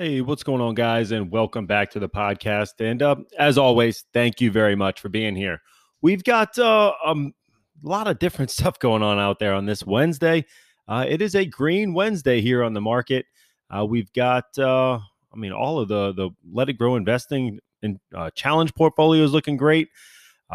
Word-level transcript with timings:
Hey, 0.00 0.22
what's 0.22 0.42
going 0.42 0.62
on, 0.62 0.74
guys? 0.74 1.10
And 1.12 1.30
welcome 1.30 1.66
back 1.66 1.90
to 1.90 1.98
the 1.98 2.08
podcast. 2.08 2.80
And 2.80 3.02
uh, 3.02 3.16
as 3.38 3.58
always, 3.58 4.06
thank 4.14 4.40
you 4.40 4.50
very 4.50 4.74
much 4.74 4.98
for 4.98 5.10
being 5.10 5.36
here. 5.36 5.60
We've 6.00 6.24
got 6.24 6.58
uh, 6.58 6.94
um, 7.04 7.34
a 7.84 7.86
lot 7.86 8.08
of 8.08 8.18
different 8.18 8.50
stuff 8.50 8.78
going 8.78 9.02
on 9.02 9.18
out 9.18 9.38
there 9.38 9.52
on 9.52 9.66
this 9.66 9.84
Wednesday. 9.84 10.46
Uh, 10.88 11.04
it 11.06 11.20
is 11.20 11.34
a 11.34 11.44
green 11.44 11.92
Wednesday 11.92 12.40
here 12.40 12.64
on 12.64 12.72
the 12.72 12.80
market. 12.80 13.26
Uh, 13.68 13.84
we've 13.84 14.10
got, 14.14 14.46
uh, 14.58 14.94
I 14.94 15.36
mean, 15.36 15.52
all 15.52 15.78
of 15.78 15.88
the 15.88 16.14
the 16.14 16.30
Let 16.50 16.70
It 16.70 16.78
Grow 16.78 16.96
investing 16.96 17.58
and 17.82 18.00
uh, 18.16 18.30
challenge 18.30 18.74
portfolios 18.74 19.32
looking 19.32 19.58
great. 19.58 19.88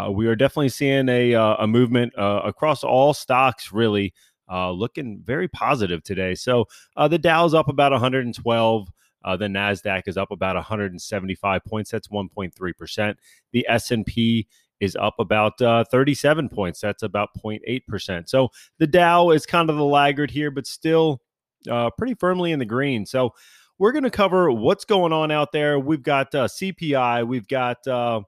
we 0.09 0.25
are 0.25 0.35
definitely 0.35 0.69
seeing 0.69 1.07
a 1.07 1.33
a 1.33 1.67
movement 1.67 2.13
across 2.17 2.83
all 2.83 3.13
stocks, 3.13 3.71
really 3.71 4.11
looking 4.49 5.21
very 5.23 5.47
positive 5.47 6.01
today. 6.01 6.33
So 6.33 6.65
the 6.97 7.19
Dow's 7.19 7.53
up 7.53 7.67
about 7.67 7.91
112. 7.91 8.89
Uh, 9.25 9.35
the 9.35 9.47
Nasdaq 9.47 10.03
is 10.05 10.15
up 10.15 10.31
about 10.31 10.55
175 10.55 11.65
points. 11.65 11.91
That's 11.91 12.07
1.3 12.07 12.77
percent. 12.77 13.17
The 13.51 13.65
S 13.67 13.91
and 13.91 14.05
P 14.05 14.47
is 14.79 14.95
up 14.95 15.15
about 15.19 15.59
uh, 15.61 15.83
37 15.89 16.47
points. 16.49 16.79
That's 16.79 17.03
about 17.03 17.29
0.8 17.43 17.85
percent. 17.87 18.29
So 18.29 18.49
the 18.77 18.87
Dow 18.87 19.31
is 19.31 19.45
kind 19.45 19.69
of 19.69 19.77
the 19.77 19.83
laggard 19.83 20.31
here, 20.31 20.51
but 20.51 20.67
still 20.67 21.21
uh, 21.69 21.89
pretty 21.97 22.13
firmly 22.13 22.51
in 22.51 22.59
the 22.59 22.65
green. 22.65 23.05
So 23.05 23.33
we're 23.77 23.91
going 23.91 24.03
to 24.03 24.11
cover 24.11 24.51
what's 24.51 24.85
going 24.85 25.11
on 25.11 25.31
out 25.31 25.51
there. 25.51 25.79
We've 25.79 26.03
got 26.03 26.33
uh, 26.33 26.47
CPI. 26.47 27.27
We've 27.27 27.47
got 27.47 27.85
uh, 27.87 28.21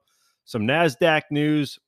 some 0.46 0.64
Nasdaq 0.64 1.24
news. 1.32 1.80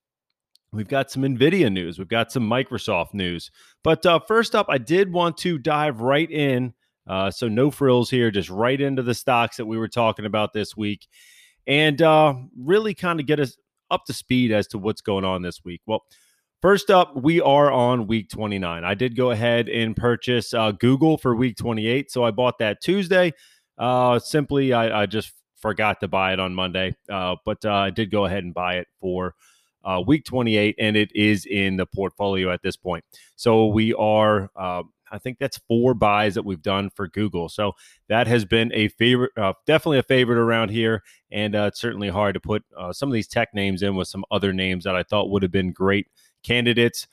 We've 0.72 0.88
got 0.88 1.10
some 1.10 1.24
NVIDIA 1.24 1.72
news. 1.72 1.98
We've 1.98 2.08
got 2.08 2.32
some 2.32 2.48
Microsoft 2.48 3.14
news. 3.14 3.50
But 3.84 4.06
uh, 4.06 4.20
first 4.20 4.56
up, 4.56 4.68
I 4.70 4.78
did 4.78 5.12
want 5.12 5.38
to 5.40 5.58
dive 5.58 6.00
right 6.02 6.30
in 6.30 6.74
uh, 7.08 7.32
so 7.32 7.48
no 7.48 7.72
frills 7.72 8.10
here, 8.10 8.32
just 8.32 8.50
right 8.50 8.80
into 8.80 9.02
the 9.02 9.14
stocks 9.14 9.58
that 9.58 9.66
we 9.66 9.78
were 9.78 9.88
talking 9.88 10.26
about 10.26 10.54
this 10.54 10.78
week, 10.78 11.08
and 11.68 12.02
uh, 12.02 12.36
really 12.58 12.94
kind 12.94 13.20
of 13.20 13.26
get 13.26 13.40
us 13.40 13.58
up 13.92 14.06
to 14.06 14.14
speed 14.14 14.52
as 14.52 14.68
to 14.68 14.78
what's 14.78 15.02
going 15.02 15.26
on 15.26 15.42
this 15.42 15.64
week. 15.64 15.82
Well, 15.86 16.04
first 16.62 16.90
up, 16.90 17.16
we 17.16 17.42
are 17.42 17.72
on 17.72 18.08
week 18.08 18.30
29. 18.30 18.84
I 18.84 18.94
did 18.94 19.16
go 19.16 19.32
ahead 19.32 19.70
and 19.70 19.96
purchase 19.96 20.54
uh, 20.54 20.72
Google 20.72 21.18
for 21.18 21.36
week 21.36 21.58
28, 21.58 22.12
so 22.12 22.24
I 22.24 22.32
bought 22.32 22.60
that 22.60 22.82
Tuesday. 22.82 23.34
Uh, 23.78 24.20
simply, 24.20 24.74
I, 24.74 25.04
I, 25.04 25.06
just 25.06 25.32
forgot 25.56 26.02
to 26.02 26.08
buy 26.10 26.34
it 26.34 26.40
on 26.40 26.54
Monday, 26.54 26.96
uh, 27.10 27.38
but 27.46 27.64
uh, 27.64 27.74
I 27.74 27.90
did 27.90 28.12
go 28.12 28.26
ahead 28.26 28.44
and 28.44 28.54
buy 28.54 28.76
it 28.76 28.88
for. 29.00 29.36
Uh, 29.82 30.04
week 30.06 30.26
28, 30.26 30.76
and 30.78 30.98
it 30.98 31.10
is 31.16 31.46
in 31.46 31.78
the 31.78 31.86
portfolio 31.86 32.52
at 32.52 32.62
this 32.62 32.76
point. 32.76 33.06
So 33.38 33.68
we 33.68 33.94
are 33.94 34.50
I 35.12 35.18
think 35.18 35.38
that's 35.40 35.60
four 35.68 35.94
buys 35.94 36.36
that 36.36 36.46
we've 36.46 36.62
done 36.62 36.90
for 36.90 37.08
Google. 37.08 37.50
So 37.50 37.74
that 38.08 38.28
has 38.28 38.46
been 38.46 38.72
a 38.74 38.88
favorite, 38.90 39.32
uh, 39.38 39.54
definitely 39.66 40.00
a 40.00 40.04
favorite 40.04 40.38
around 40.38 40.70
here. 40.70 41.04
And 41.32 41.56
uh, 41.56 41.66
it's 41.66 41.80
certainly 41.80 42.10
hard 42.10 42.34
to 42.36 42.40
put 42.40 42.64
uh, 42.78 42.94
some 42.94 43.10
of 43.10 43.14
these 43.14 43.28
tech 43.28 43.54
names 43.54 43.84
in 43.84 43.96
with 43.96 44.08
some 44.08 44.26
other 44.32 44.54
names 44.54 44.84
that 44.84 44.96
I 44.96 45.04
thought 45.04 45.30
would 45.30 45.44
have 45.44 45.52
been 45.52 45.72
great 45.72 46.08
candidates. 46.44 47.08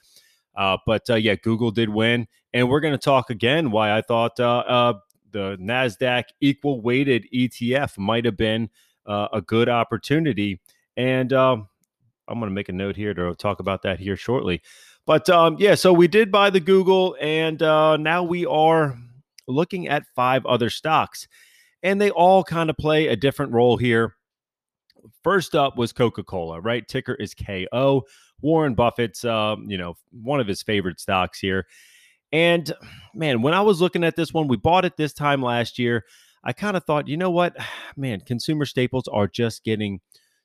Uh, 0.55 0.79
but 0.87 1.09
uh, 1.11 1.15
yeah, 1.17 1.35
Google 1.35 1.71
did 1.71 1.89
win. 1.89 2.27
And 2.53 2.69
we're 2.69 2.81
going 2.81 2.95
to 2.95 2.99
talk 2.99 3.31
again 3.31 3.71
why 3.71 3.97
I 3.97 4.01
thought 4.01 4.41
uh, 4.41 4.95
the 5.31 5.57
NASDAQ 5.61 6.25
equal 6.41 6.81
weighted 6.81 7.27
ETF 7.35 7.99
might 7.99 8.25
have 8.25 8.37
been 8.37 8.71
a 9.07 9.43
good 9.45 9.69
opportunity. 9.69 10.61
And 10.97 11.33
um, 11.33 11.69
I'm 12.29 12.39
going 12.39 12.51
to 12.51 12.55
make 12.55 12.69
a 12.69 12.73
note 12.73 12.97
here 12.97 13.15
to 13.15 13.35
talk 13.35 13.61
about 13.61 13.83
that 13.83 14.01
here 14.01 14.17
shortly. 14.17 14.63
But 15.07 15.31
um, 15.31 15.57
yeah, 15.59 15.77
so 15.77 15.93
we 15.93 16.09
did 16.09 16.33
buy 16.33 16.51
the 16.51 16.61
Google, 16.61 17.17
and 17.21 17.63
uh, 17.63 17.97
now 17.97 18.25
we 18.25 18.45
are 18.45 18.99
looking 19.47 19.87
at 19.87 20.05
five 20.17 20.45
other 20.45 20.69
stocks, 20.69 21.29
and 21.83 22.01
they 22.01 22.11
all 22.11 22.43
kind 22.43 22.69
of 22.69 22.77
play 22.77 23.07
a 23.07 23.17
different 23.17 23.53
role 23.53 23.77
here. 23.77 24.17
First 25.23 25.55
up 25.55 25.77
was 25.79 25.93
Coca 25.93 26.25
Cola, 26.25 26.61
right? 26.61 26.87
Ticker 26.87 27.15
is 27.15 27.35
KO. 27.35 28.03
Warren 28.43 28.75
Buffett's, 28.75 29.25
um, 29.25 29.65
you 29.69 29.79
know, 29.79 29.95
one 30.11 30.41
of 30.41 30.47
his 30.47 30.63
favorite 30.63 31.01
stocks 31.01 31.39
here. 31.39 31.67
And 32.33 32.71
man, 33.15 33.43
when 33.43 33.55
I 33.55 33.63
was 33.63 33.81
looking 33.81 34.05
at 34.05 34.17
this 34.17 34.35
one, 34.35 34.49
we 34.49 34.57
bought 34.57 34.85
it 34.85 34.97
this 34.97 35.13
time 35.13 35.41
last 35.41 35.79
year. 35.79 36.05
I 36.45 36.53
kind 36.53 36.77
of 36.77 36.85
thought, 36.85 37.09
you 37.09 37.17
know 37.17 37.31
what, 37.31 37.57
man, 37.97 38.21
consumer 38.21 38.67
staples 38.67 39.09
are 39.09 39.29
just 39.29 39.65
getting 39.65 40.01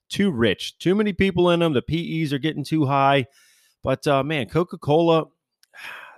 too 0.10 0.32
rich. 0.32 0.78
Too 0.78 0.96
many 0.96 1.14
people 1.14 1.50
in 1.50 1.60
them. 1.60 1.74
The 1.74 1.82
PEs 1.82 2.32
are 2.32 2.40
getting 2.40 2.64
too 2.64 2.86
high. 2.86 3.26
But 3.84 4.06
uh, 4.08 4.24
man, 4.24 4.48
Coca 4.48 4.78
Cola, 4.78 5.26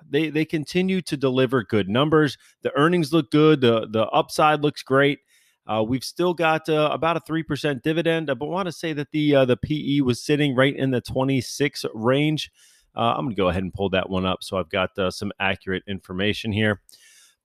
they 0.10 0.30
they 0.30 0.46
continue 0.46 1.02
to 1.04 1.18
deliver 1.18 1.64
good 1.64 1.90
numbers. 1.90 2.38
The 2.62 2.76
earnings 2.78 3.14
look 3.14 3.32
good. 3.32 3.62
The 3.62 3.88
the 3.90 4.08
upside 4.08 4.62
looks 4.62 4.84
great. 4.84 5.20
Uh, 5.66 5.84
we've 5.88 6.04
still 6.04 6.34
got 6.34 6.68
uh, 6.68 6.90
about 6.92 7.18
a 7.18 7.22
three 7.22 7.44
percent 7.44 7.84
dividend. 7.84 8.30
I 8.30 8.34
want 8.34 8.66
to 8.66 8.72
say 8.72 8.94
that 8.94 9.12
the 9.12 9.36
uh, 9.36 9.46
the 9.46 9.58
PE 9.58 10.02
was 10.02 10.22
sitting 10.22 10.56
right 10.56 10.76
in 10.76 10.92
the 10.92 11.02
twenty 11.02 11.40
six 11.42 11.86
range. 11.94 12.52
Uh, 12.96 13.14
I'm 13.18 13.26
going 13.26 13.36
to 13.36 13.42
go 13.42 13.50
ahead 13.50 13.64
and 13.64 13.74
pull 13.74 13.90
that 13.90 14.10
one 14.10 14.26
up 14.26 14.44
so 14.44 14.58
I've 14.58 14.70
got 14.70 14.98
uh, 15.00 15.10
some 15.10 15.32
accurate 15.40 15.82
information 15.88 16.52
here. 16.52 16.80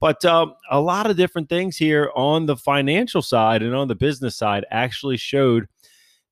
But 0.01 0.25
um, 0.25 0.55
a 0.71 0.81
lot 0.81 1.11
of 1.11 1.17
different 1.17 1.49
things 1.49 1.77
here 1.77 2.11
on 2.15 2.47
the 2.47 2.57
financial 2.57 3.23
side 3.23 3.63
and 3.63 3.75
on 3.75 3.89
the 3.89 3.95
business 3.95 4.37
side 4.37 4.65
actually 4.71 5.17
showed 5.17 5.67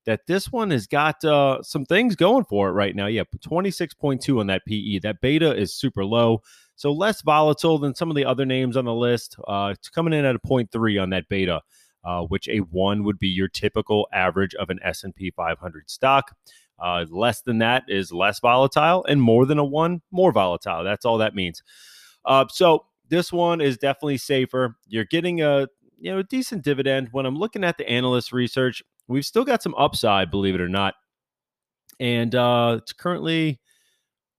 that 0.07 0.25
this 0.25 0.49
one 0.53 0.71
has 0.71 0.87
got 0.87 1.23
uh, 1.25 1.61
some 1.61 1.85
things 1.85 2.15
going 2.15 2.45
for 2.45 2.69
it 2.69 2.71
right 2.71 2.95
now. 2.95 3.07
Yeah, 3.07 3.23
26.2 3.45 4.39
on 4.39 4.47
that 4.47 4.65
PE. 4.65 4.99
That 4.99 5.19
beta 5.19 5.53
is 5.53 5.73
super 5.73 6.05
low, 6.05 6.41
so 6.77 6.93
less 6.93 7.21
volatile 7.21 7.77
than 7.77 7.93
some 7.93 8.09
of 8.09 8.15
the 8.15 8.23
other 8.23 8.45
names 8.45 8.77
on 8.77 8.85
the 8.85 8.93
list. 8.93 9.35
Uh, 9.45 9.73
it's 9.73 9.89
coming 9.89 10.13
in 10.13 10.23
at 10.23 10.33
a 10.33 10.39
0.3 10.39 11.01
on 11.03 11.09
that 11.09 11.27
beta, 11.27 11.61
uh, 12.05 12.21
which 12.21 12.47
a 12.47 12.59
one 12.59 13.03
would 13.03 13.19
be 13.19 13.27
your 13.27 13.49
typical 13.49 14.07
average 14.13 14.55
of 14.55 14.69
an 14.69 14.79
S&P 14.81 15.29
500 15.29 15.89
stock. 15.89 16.31
Uh, 16.79 17.05
less 17.09 17.41
than 17.41 17.57
that 17.57 17.83
is 17.89 18.13
less 18.13 18.39
volatile, 18.39 19.03
and 19.09 19.21
more 19.21 19.45
than 19.45 19.59
a 19.59 19.65
one, 19.65 20.01
more 20.11 20.31
volatile. 20.31 20.85
That's 20.85 21.05
all 21.05 21.17
that 21.17 21.35
means. 21.35 21.63
Uh, 22.23 22.45
so 22.49 22.85
this 23.09 23.33
one 23.33 23.59
is 23.59 23.77
definitely 23.77 24.19
safer. 24.19 24.77
You're 24.87 25.03
getting 25.03 25.41
a 25.41 25.67
you 25.99 26.13
know 26.13 26.21
decent 26.21 26.63
dividend. 26.63 27.09
When 27.11 27.25
I'm 27.25 27.35
looking 27.35 27.65
at 27.65 27.77
the 27.77 27.89
analyst 27.89 28.31
research, 28.31 28.83
we've 29.07 29.25
still 29.25 29.45
got 29.45 29.63
some 29.63 29.75
upside, 29.75 30.31
believe 30.31 30.55
it 30.55 30.61
or 30.61 30.69
not. 30.69 30.95
And 31.99 32.33
uh, 32.35 32.77
it's 32.79 32.93
currently 32.93 33.59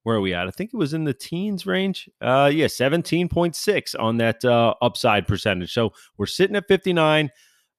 where 0.09 0.17
are 0.17 0.21
we 0.23 0.33
at? 0.33 0.49
I 0.49 0.51
think 0.51 0.71
it 0.73 0.77
was 0.77 0.95
in 0.95 1.05
the 1.05 1.13
teens 1.13 1.67
range. 1.67 2.09
Uh, 2.21 2.51
yeah, 2.51 2.65
17.6 2.65 3.95
on 3.99 4.17
that 4.17 4.43
uh, 4.43 4.73
upside 4.81 5.27
percentage. 5.27 5.73
So 5.73 5.93
we're 6.17 6.25
sitting 6.25 6.57
at 6.57 6.67
59. 6.67 7.31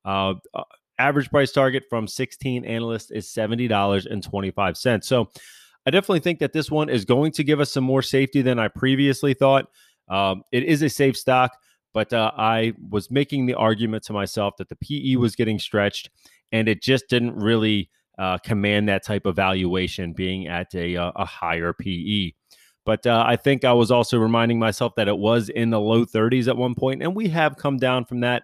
Uh, 0.05 0.33
uh, 0.53 0.63
average 0.99 1.31
price 1.31 1.51
target 1.51 1.85
from 1.89 2.07
16 2.07 2.65
analysts 2.65 3.09
is 3.09 3.25
$70.25. 3.27 5.03
So 5.03 5.29
I 5.85 5.89
definitely 5.89 6.19
think 6.19 6.37
that 6.39 6.53
this 6.53 6.69
one 6.69 6.89
is 6.89 7.03
going 7.03 7.31
to 7.31 7.43
give 7.43 7.59
us 7.59 7.71
some 7.71 7.83
more 7.83 8.03
safety 8.03 8.43
than 8.43 8.59
I 8.59 8.67
previously 8.67 9.33
thought. 9.33 9.65
Um, 10.07 10.43
it 10.51 10.63
is 10.63 10.83
a 10.83 10.89
safe 10.89 11.17
stock, 11.17 11.57
but 11.93 12.13
uh, 12.13 12.31
I 12.37 12.73
was 12.89 13.09
making 13.09 13.45
the 13.47 13.55
argument 13.55 14.03
to 14.03 14.13
myself 14.13 14.57
that 14.57 14.69
the 14.69 14.75
PE 14.75 15.15
was 15.15 15.35
getting 15.35 15.57
stretched 15.57 16.09
and 16.51 16.67
it 16.67 16.81
just 16.81 17.07
didn't 17.09 17.35
really 17.35 17.89
uh, 18.17 18.37
command 18.39 18.89
that 18.89 19.03
type 19.03 19.25
of 19.25 19.35
valuation 19.35 20.13
being 20.13 20.47
at 20.47 20.73
a, 20.75 20.97
uh, 20.97 21.11
a 21.15 21.25
higher 21.25 21.73
PE. 21.73 22.33
But 22.85 23.05
uh, 23.05 23.23
I 23.25 23.35
think 23.35 23.63
I 23.63 23.73
was 23.73 23.91
also 23.91 24.17
reminding 24.17 24.59
myself 24.59 24.93
that 24.95 25.07
it 25.07 25.17
was 25.17 25.49
in 25.49 25.69
the 25.69 25.79
low 25.79 26.05
30s 26.05 26.47
at 26.47 26.57
one 26.57 26.75
point, 26.75 27.03
and 27.03 27.15
we 27.15 27.29
have 27.29 27.55
come 27.55 27.77
down 27.77 28.05
from 28.05 28.21
that. 28.21 28.43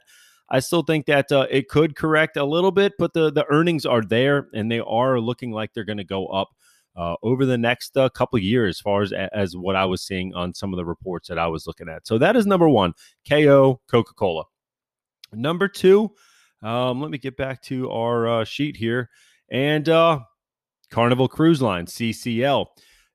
I 0.50 0.60
still 0.60 0.84
think 0.84 1.07
that 1.07 1.31
uh, 1.31 1.48
it 1.50 1.68
could 1.68 1.96
correct 1.96 2.38
a 2.38 2.46
little 2.46 2.72
bit, 2.72 2.94
but 3.00 3.13
the 3.13 3.31
the 3.31 3.46
earnings 3.50 3.86
are 3.86 4.02
there, 4.02 4.48
and 4.54 4.72
they 4.72 4.80
are 4.80 5.19
looking 5.19 5.51
like 5.51 5.74
they're 5.74 5.84
going 5.84 5.98
to 5.98 6.04
go 6.04 6.28
up 6.28 6.50
uh, 6.96 7.16
over 7.24 7.46
the 7.46 7.58
next 7.58 7.98
uh, 7.98 8.10
couple 8.10 8.38
years, 8.40 8.78
as 8.78 8.80
far 8.80 9.01
as 9.01 9.12
as 9.12 9.58
what 9.58 9.75
I 9.75 9.86
was 9.86 10.04
seeing 10.04 10.34
on 10.36 10.54
some 10.54 10.72
of 10.72 10.78
the 10.78 10.86
reports 10.86 11.28
that 11.28 11.40
I 11.40 11.48
was 11.48 11.66
looking 11.66 11.90
at. 11.90 12.06
So 12.06 12.18
that 12.19 12.36
is 12.36 12.46
number 12.46 12.69
one, 12.69 12.94
KO 13.28 13.81
Coca 13.90 14.13
Cola. 14.13 14.44
Number 15.34 15.68
two, 15.68 16.12
um, 16.62 17.02
let 17.02 17.12
me 17.12 17.18
get 17.18 17.38
back 17.38 17.62
to 17.63 17.90
our 17.92 18.28
uh, 18.28 18.44
sheet 18.44 18.78
here. 18.78 19.10
And 19.52 19.88
uh, 19.88 20.19
Carnival 20.90 21.28
Cruise 21.28 21.62
Line, 21.62 21.86
CCL, 21.86 22.66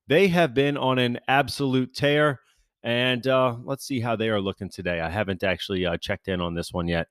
they 0.07 0.29
have 0.29 0.55
been 0.55 0.77
on 0.77 0.99
an 0.99 1.19
absolute 1.29 1.95
tear. 1.95 2.41
And 2.83 3.27
uh, 3.27 3.57
let's 3.63 3.85
see 3.87 4.01
how 4.01 4.17
they 4.17 4.29
are 4.29 4.41
looking 4.41 4.71
today. 4.71 5.01
I 5.01 5.11
haven't 5.11 5.43
actually 5.43 5.85
uh, 5.85 5.97
checked 5.99 6.29
in 6.29 6.41
on 6.41 6.55
this 6.55 6.73
one 6.73 6.89
yet. 6.89 7.09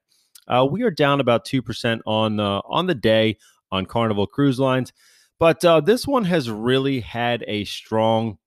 Uh, 0.48 0.66
we 0.70 0.82
are 0.82 0.92
down 0.92 1.20
about 1.20 1.46
two 1.46 1.62
percent 1.62 2.02
on 2.08 2.38
the 2.38 2.62
on 2.68 2.88
the 2.88 2.96
day 2.96 3.38
on 3.72 3.86
Carnival 3.86 4.26
Cruise 4.26 4.60
Lines, 4.60 4.94
But 5.38 5.64
uh, 5.64 5.80
this 5.82 6.08
one 6.08 6.26
has 6.26 6.50
really 6.50 7.02
had 7.02 7.44
a 7.48 7.66
strong 7.66 8.40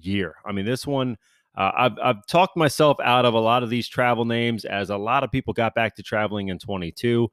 year. 0.00 0.36
I 0.46 0.52
mean, 0.52 0.64
this 0.66 0.86
one. 0.86 1.16
Uh, 1.58 1.72
I've, 1.76 1.98
I've 2.00 2.26
talked 2.26 2.56
myself 2.56 2.98
out 3.02 3.24
of 3.24 3.34
a 3.34 3.40
lot 3.40 3.64
of 3.64 3.68
these 3.68 3.88
travel 3.88 4.24
names 4.24 4.64
as 4.64 4.90
a 4.90 4.96
lot 4.96 5.24
of 5.24 5.32
people 5.32 5.52
got 5.52 5.74
back 5.74 5.96
to 5.96 6.04
traveling 6.04 6.48
in 6.48 6.58
22. 6.60 7.28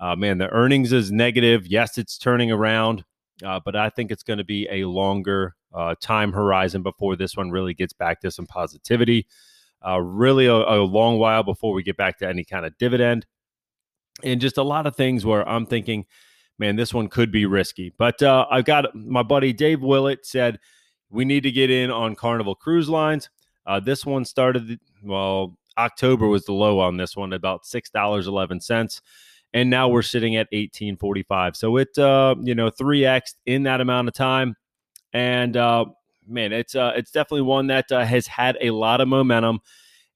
Uh, 0.00 0.16
man, 0.16 0.38
the 0.38 0.48
earnings 0.48 0.94
is 0.94 1.12
negative. 1.12 1.66
Yes, 1.66 1.98
it's 1.98 2.16
turning 2.16 2.50
around, 2.50 3.04
uh, 3.44 3.60
but 3.62 3.76
I 3.76 3.90
think 3.90 4.10
it's 4.10 4.22
going 4.22 4.38
to 4.38 4.44
be 4.44 4.66
a 4.70 4.86
longer 4.86 5.54
uh, 5.74 5.94
time 6.00 6.32
horizon 6.32 6.82
before 6.82 7.16
this 7.16 7.36
one 7.36 7.50
really 7.50 7.74
gets 7.74 7.92
back 7.92 8.22
to 8.22 8.30
some 8.30 8.46
positivity. 8.46 9.26
Uh, 9.86 10.00
really, 10.00 10.46
a, 10.46 10.54
a, 10.54 10.80
long 10.82 11.18
while 11.18 11.42
before 11.42 11.74
we 11.74 11.82
get 11.82 11.98
back 11.98 12.18
to 12.18 12.28
any 12.28 12.44
kind 12.44 12.64
of 12.64 12.76
dividend, 12.78 13.26
and 14.22 14.40
just 14.40 14.56
a 14.56 14.62
lot 14.62 14.86
of 14.86 14.96
things 14.96 15.24
where 15.24 15.46
I'm 15.46 15.66
thinking, 15.66 16.06
man, 16.58 16.76
this 16.76 16.94
one 16.94 17.08
could 17.08 17.30
be 17.30 17.44
risky. 17.44 17.92
But 17.96 18.22
uh, 18.22 18.46
I've 18.50 18.64
got 18.64 18.94
my 18.94 19.22
buddy 19.22 19.52
Dave 19.52 19.82
Willett 19.82 20.24
said 20.24 20.58
we 21.10 21.26
need 21.26 21.42
to 21.42 21.52
get 21.52 21.70
in 21.70 21.90
on 21.90 22.14
Carnival 22.14 22.54
Cruise 22.54 22.88
Lines. 22.88 23.28
Uh, 23.70 23.80
this 23.80 24.04
one 24.04 24.24
started 24.24 24.80
well. 25.02 25.56
October 25.78 26.26
was 26.26 26.44
the 26.44 26.52
low 26.52 26.80
on 26.80 26.96
this 26.96 27.16
one, 27.16 27.32
about 27.32 27.64
six 27.64 27.88
dollars 27.90 28.26
eleven 28.26 28.60
cents 28.60 29.00
and 29.52 29.70
now 29.70 29.88
we're 29.88 30.02
sitting 30.02 30.36
at 30.36 30.46
1845. 30.52 31.56
So 31.56 31.76
it 31.76 31.96
uh, 31.98 32.34
you 32.40 32.54
know, 32.54 32.70
3x 32.70 33.34
in 33.46 33.64
that 33.64 33.80
amount 33.80 34.08
of 34.08 34.14
time. 34.14 34.56
And 35.12 35.56
uh 35.56 35.86
man, 36.26 36.52
it's 36.52 36.74
uh 36.74 36.92
it's 36.96 37.10
definitely 37.10 37.42
one 37.42 37.66
that 37.68 37.90
uh, 37.90 38.04
has 38.04 38.26
had 38.26 38.56
a 38.60 38.70
lot 38.70 39.00
of 39.00 39.08
momentum 39.08 39.60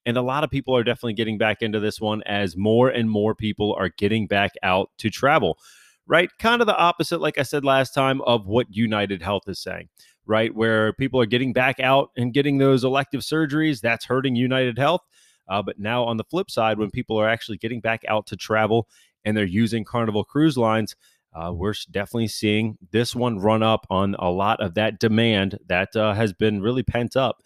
and 0.06 0.16
a 0.16 0.22
lot 0.22 0.44
of 0.44 0.50
people 0.50 0.76
are 0.76 0.84
definitely 0.84 1.14
getting 1.14 1.38
back 1.38 1.62
into 1.62 1.80
this 1.80 2.00
one 2.00 2.22
as 2.24 2.56
more 2.56 2.90
and 2.90 3.10
more 3.10 3.34
people 3.34 3.74
are 3.78 3.88
getting 3.88 4.26
back 4.26 4.52
out 4.62 4.90
to 4.98 5.10
travel. 5.10 5.58
Right? 6.06 6.28
Kind 6.38 6.60
of 6.60 6.66
the 6.66 6.76
opposite 6.76 7.20
like 7.20 7.38
I 7.38 7.42
said 7.42 7.64
last 7.64 7.92
time 7.92 8.20
of 8.22 8.46
what 8.46 8.66
United 8.70 9.22
Health 9.22 9.48
is 9.48 9.58
saying 9.58 9.88
right? 10.26 10.54
Where 10.54 10.92
people 10.92 11.20
are 11.20 11.26
getting 11.26 11.52
back 11.52 11.80
out 11.80 12.10
and 12.16 12.32
getting 12.32 12.58
those 12.58 12.84
elective 12.84 13.20
surgeries, 13.20 13.80
that's 13.80 14.04
hurting 14.04 14.36
United 14.36 14.78
Health. 14.78 15.02
Uh, 15.48 15.62
but 15.62 15.78
now 15.78 16.04
on 16.04 16.16
the 16.16 16.24
flip 16.24 16.50
side, 16.50 16.78
when 16.78 16.90
people 16.90 17.18
are 17.18 17.28
actually 17.28 17.58
getting 17.58 17.80
back 17.80 18.02
out 18.08 18.26
to 18.28 18.36
travel 18.36 18.88
and 19.24 19.36
they're 19.36 19.44
using 19.44 19.84
Carnival 19.84 20.24
Cruise 20.24 20.56
Lines, 20.56 20.96
uh, 21.34 21.52
we're 21.52 21.74
definitely 21.90 22.28
seeing 22.28 22.78
this 22.92 23.14
one 23.14 23.38
run 23.38 23.62
up 23.62 23.86
on 23.90 24.14
a 24.18 24.30
lot 24.30 24.60
of 24.60 24.74
that 24.74 25.00
demand 25.00 25.58
that 25.66 25.94
uh, 25.96 26.14
has 26.14 26.32
been 26.32 26.62
really 26.62 26.82
pent 26.82 27.16
up. 27.16 27.42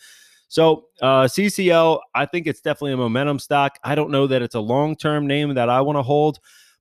So, 0.49 0.87
uh, 1.03 1.25
CCL, 1.25 2.01
I 2.15 2.27
think 2.27 2.47
it's 2.47 2.61
definitely 2.61 2.93
a 2.93 2.99
momentum 2.99 3.39
stock. 3.39 3.79
I 3.85 3.95
don't 3.95 4.11
know 4.11 4.27
that 4.27 4.43
it's 4.43 4.55
a 4.55 4.61
long 4.61 4.97
term 4.97 5.27
name 5.27 5.55
that 5.55 5.69
I 5.69 5.81
want 5.81 5.99
to 5.99 6.03
hold, 6.03 6.39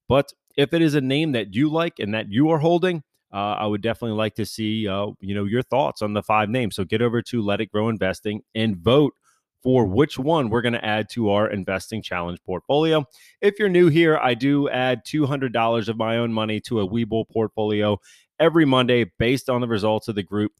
but 0.07 0.31
if 0.57 0.73
it 0.73 0.81
is 0.81 0.95
a 0.95 1.01
name 1.01 1.33
that 1.33 1.53
you 1.53 1.69
like 1.69 1.99
and 1.99 2.13
that 2.13 2.31
you 2.31 2.49
are 2.49 2.59
holding, 2.59 3.03
uh, 3.33 3.55
I 3.59 3.65
would 3.65 3.81
definitely 3.81 4.17
like 4.17 4.35
to 4.35 4.45
see 4.45 4.87
uh, 4.87 5.07
you 5.19 5.35
know 5.35 5.45
your 5.45 5.61
thoughts 5.61 6.01
on 6.01 6.13
the 6.13 6.23
five 6.23 6.49
names. 6.49 6.75
So 6.75 6.83
get 6.83 7.01
over 7.01 7.21
to 7.23 7.41
Let 7.41 7.61
It 7.61 7.71
Grow 7.71 7.89
Investing 7.89 8.41
and 8.55 8.77
vote 8.77 9.13
for 9.63 9.85
which 9.85 10.17
one 10.17 10.49
we're 10.49 10.61
going 10.61 10.73
to 10.73 10.85
add 10.85 11.09
to 11.09 11.29
our 11.31 11.49
investing 11.49 12.01
challenge 12.01 12.39
portfolio. 12.45 13.03
If 13.41 13.59
you're 13.59 13.69
new 13.69 13.89
here, 13.89 14.17
I 14.17 14.33
do 14.33 14.69
add 14.69 15.03
$200 15.05 15.87
of 15.87 15.97
my 15.97 16.17
own 16.17 16.31
money 16.31 16.59
to 16.61 16.79
a 16.79 16.87
Webull 16.87 17.27
portfolio 17.29 17.99
every 18.39 18.65
Monday 18.65 19.11
based 19.17 19.49
on 19.49 19.61
the 19.61 19.67
results 19.67 20.07
of 20.07 20.15
the 20.15 20.23
group. 20.23 20.51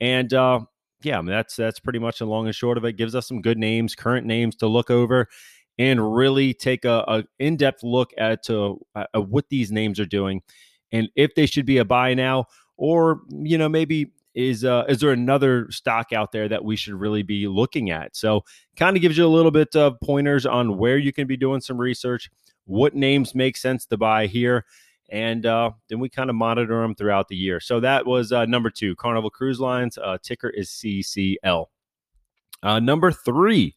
And 0.00 0.32
uh, 0.32 0.60
yeah, 1.02 1.18
I 1.18 1.22
mean, 1.22 1.30
that's 1.30 1.56
that's 1.56 1.80
pretty 1.80 1.98
much 1.98 2.18
the 2.18 2.26
long 2.26 2.46
and 2.46 2.54
short 2.54 2.78
of 2.78 2.84
it. 2.84 2.96
Gives 2.96 3.14
us 3.14 3.28
some 3.28 3.40
good 3.40 3.58
names, 3.58 3.94
current 3.94 4.26
names 4.26 4.56
to 4.56 4.66
look 4.66 4.90
over, 4.90 5.28
and 5.78 6.16
really 6.16 6.54
take 6.54 6.84
a, 6.84 7.04
a 7.06 7.24
in-depth 7.38 7.82
look 7.82 8.10
at 8.18 8.48
uh, 8.50 8.74
what 9.14 9.48
these 9.48 9.70
names 9.70 10.00
are 10.00 10.06
doing, 10.06 10.42
and 10.92 11.08
if 11.16 11.34
they 11.34 11.46
should 11.46 11.66
be 11.66 11.78
a 11.78 11.84
buy 11.84 12.14
now, 12.14 12.46
or 12.76 13.20
you 13.30 13.58
know 13.58 13.68
maybe 13.68 14.12
is 14.36 14.64
uh, 14.64 14.84
is 14.86 15.00
there 15.00 15.12
another 15.12 15.66
stock 15.70 16.12
out 16.12 16.30
there 16.30 16.46
that 16.48 16.62
we 16.62 16.76
should 16.76 16.94
really 16.94 17.22
be 17.22 17.48
looking 17.48 17.90
at? 17.90 18.14
So, 18.14 18.44
kind 18.76 18.94
of 18.94 19.02
gives 19.02 19.16
you 19.16 19.26
a 19.26 19.28
little 19.28 19.50
bit 19.50 19.74
of 19.74 19.98
pointers 20.00 20.44
on 20.44 20.76
where 20.76 20.98
you 20.98 21.12
can 21.12 21.26
be 21.26 21.38
doing 21.38 21.62
some 21.62 21.78
research, 21.78 22.30
what 22.66 22.94
names 22.94 23.34
make 23.34 23.56
sense 23.56 23.86
to 23.86 23.96
buy 23.96 24.26
here, 24.26 24.66
and 25.08 25.46
uh, 25.46 25.70
then 25.88 26.00
we 26.00 26.10
kind 26.10 26.28
of 26.28 26.36
monitor 26.36 26.82
them 26.82 26.94
throughout 26.94 27.28
the 27.28 27.36
year. 27.36 27.60
So 27.60 27.80
that 27.80 28.06
was 28.06 28.30
uh, 28.30 28.44
number 28.44 28.68
two, 28.68 28.94
Carnival 28.96 29.30
Cruise 29.30 29.58
Lines. 29.58 29.96
Uh, 29.96 30.18
ticker 30.22 30.50
is 30.50 30.68
CCL. 30.68 31.66
Uh, 32.62 32.78
number 32.78 33.10
three, 33.10 33.74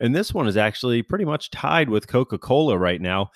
and 0.00 0.14
this 0.14 0.34
one 0.34 0.48
is 0.48 0.56
actually 0.56 1.02
pretty 1.02 1.24
much 1.24 1.50
tied 1.50 1.88
with 1.88 2.08
Coca 2.08 2.38
Cola 2.38 2.76
right 2.76 3.00
now, 3.00 3.30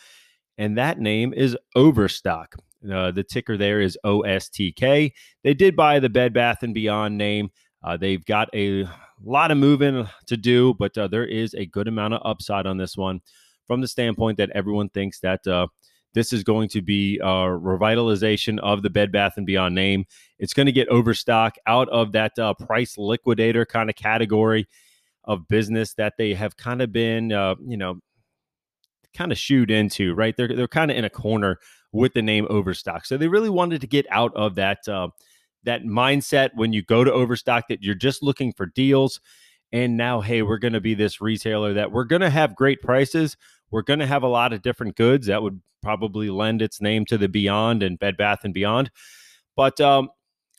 and 0.58 0.76
that 0.76 0.98
name 0.98 1.32
is 1.32 1.56
Overstock. 1.76 2.56
Uh, 2.90 3.10
the 3.10 3.24
ticker 3.24 3.56
there 3.56 3.80
is 3.80 3.98
OSTK. 4.04 5.12
They 5.42 5.54
did 5.54 5.76
buy 5.76 5.98
the 5.98 6.08
Bed 6.08 6.32
Bath 6.32 6.62
and 6.62 6.74
Beyond 6.74 7.16
name. 7.16 7.50
Uh, 7.82 7.96
they've 7.96 8.24
got 8.24 8.48
a 8.54 8.86
lot 9.24 9.50
of 9.50 9.58
moving 9.58 10.08
to 10.26 10.36
do, 10.36 10.74
but 10.74 10.96
uh, 10.98 11.08
there 11.08 11.26
is 11.26 11.54
a 11.54 11.66
good 11.66 11.88
amount 11.88 12.14
of 12.14 12.22
upside 12.24 12.66
on 12.66 12.76
this 12.76 12.96
one 12.96 13.20
from 13.66 13.80
the 13.80 13.88
standpoint 13.88 14.38
that 14.38 14.50
everyone 14.50 14.88
thinks 14.88 15.20
that 15.20 15.46
uh, 15.46 15.66
this 16.14 16.32
is 16.32 16.42
going 16.42 16.68
to 16.68 16.82
be 16.82 17.18
a 17.18 17.24
revitalization 17.24 18.58
of 18.60 18.82
the 18.82 18.90
Bed 18.90 19.12
Bath 19.12 19.34
and 19.36 19.46
Beyond 19.46 19.74
name. 19.74 20.04
It's 20.38 20.54
going 20.54 20.66
to 20.66 20.72
get 20.72 20.88
overstock 20.88 21.56
out 21.66 21.88
of 21.90 22.12
that 22.12 22.38
uh, 22.38 22.54
price 22.54 22.96
liquidator 22.98 23.66
kind 23.66 23.90
of 23.90 23.96
category 23.96 24.66
of 25.24 25.48
business 25.48 25.94
that 25.94 26.14
they 26.16 26.34
have 26.34 26.56
kind 26.56 26.80
of 26.80 26.92
been, 26.92 27.32
uh, 27.32 27.56
you 27.66 27.76
know, 27.76 28.00
kind 29.14 29.32
of 29.32 29.38
shoot 29.38 29.70
into, 29.70 30.14
right? 30.14 30.36
They're 30.36 30.54
they're 30.54 30.68
kind 30.68 30.90
of 30.90 30.96
in 30.96 31.04
a 31.04 31.10
corner 31.10 31.58
with 31.96 32.12
the 32.12 32.22
name 32.22 32.46
Overstock. 32.50 33.06
So 33.06 33.16
they 33.16 33.28
really 33.28 33.50
wanted 33.50 33.80
to 33.80 33.86
get 33.86 34.06
out 34.10 34.34
of 34.36 34.54
that 34.56 34.86
uh, 34.88 35.08
that 35.64 35.82
mindset 35.82 36.50
when 36.54 36.72
you 36.72 36.82
go 36.82 37.02
to 37.02 37.12
Overstock 37.12 37.68
that 37.68 37.82
you're 37.82 37.94
just 37.94 38.22
looking 38.22 38.52
for 38.52 38.66
deals. 38.66 39.20
And 39.72 39.96
now, 39.96 40.20
hey, 40.20 40.42
we're 40.42 40.58
going 40.58 40.74
to 40.74 40.80
be 40.80 40.94
this 40.94 41.20
retailer 41.20 41.74
that 41.74 41.90
we're 41.90 42.04
going 42.04 42.22
to 42.22 42.30
have 42.30 42.54
great 42.54 42.80
prices. 42.80 43.36
We're 43.72 43.82
going 43.82 43.98
to 43.98 44.06
have 44.06 44.22
a 44.22 44.28
lot 44.28 44.52
of 44.52 44.62
different 44.62 44.96
goods 44.96 45.26
that 45.26 45.42
would 45.42 45.60
probably 45.82 46.30
lend 46.30 46.62
its 46.62 46.80
name 46.80 47.04
to 47.06 47.18
the 47.18 47.28
Beyond 47.28 47.82
and 47.82 47.98
Bed 47.98 48.16
Bath 48.16 48.40
and 48.44 48.54
Beyond. 48.54 48.90
But 49.56 49.80
um, 49.80 50.10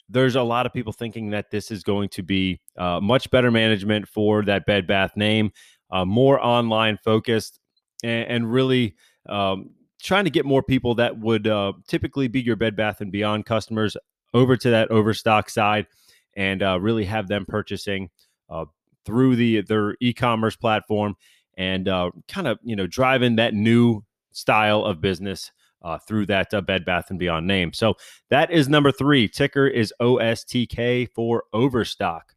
there's 0.10 0.36
a 0.36 0.44
lot 0.44 0.66
of 0.66 0.74
people 0.74 0.92
thinking 0.92 1.30
that 1.30 1.52
this 1.52 1.72
is 1.72 1.84
going 1.84 2.10
to 2.10 2.24
be 2.24 2.60
uh, 2.78 3.00
much 3.00 3.32
better 3.32 3.50
management 3.50 4.10
for 4.10 4.44
that 4.44 4.66
Bed 4.66 4.88
Bath 4.88 5.16
name, 5.16 5.52
uh, 5.90 6.04
more 6.04 6.44
online 6.44 6.98
focused, 6.98 7.60
and, 8.04 8.28
and 8.28 8.52
really 8.52 8.96
um, 9.30 9.70
trying 10.02 10.26
to 10.26 10.30
get 10.30 10.46
more 10.46 10.64
people 10.64 10.96
that 10.96 11.18
would 11.18 11.48
uh, 11.48 11.74
typically 11.88 12.28
be 12.28 12.42
your 12.42 12.56
Bed 12.56 12.76
Bath 12.76 13.02
and 13.02 13.12
Beyond 13.12 13.46
customers 13.46 13.98
over 14.34 14.58
to 14.58 14.70
that 14.70 14.92
overstock 14.92 15.50
side, 15.50 15.88
and 16.36 16.62
uh, 16.62 16.80
really 16.80 17.06
have 17.06 17.28
them 17.28 17.46
purchasing 17.46 18.10
uh, 18.50 18.66
through 19.06 19.36
the 19.36 19.62
their 19.62 19.96
e-commerce 20.00 20.56
platform, 20.56 21.16
and 21.58 21.88
uh, 21.88 22.12
kind 22.28 22.48
of 22.48 22.60
you 22.64 22.76
know 22.76 22.88
driving 22.88 23.38
that 23.38 23.54
new 23.54 24.04
style 24.32 24.84
of 24.84 25.02
business 25.02 25.52
uh, 25.82 25.98
through 25.98 26.26
that 26.28 26.54
uh, 26.54 26.62
Bed 26.62 26.86
Bath 26.86 27.10
and 27.10 27.20
Beyond 27.20 27.48
name. 27.48 27.74
So 27.74 27.96
that 28.30 28.52
is 28.52 28.68
number 28.70 28.92
three. 28.92 29.28
Ticker 29.28 29.68
is 29.68 29.94
OSTK 30.02 31.10
for 31.14 31.44
Overstock. 31.54 32.36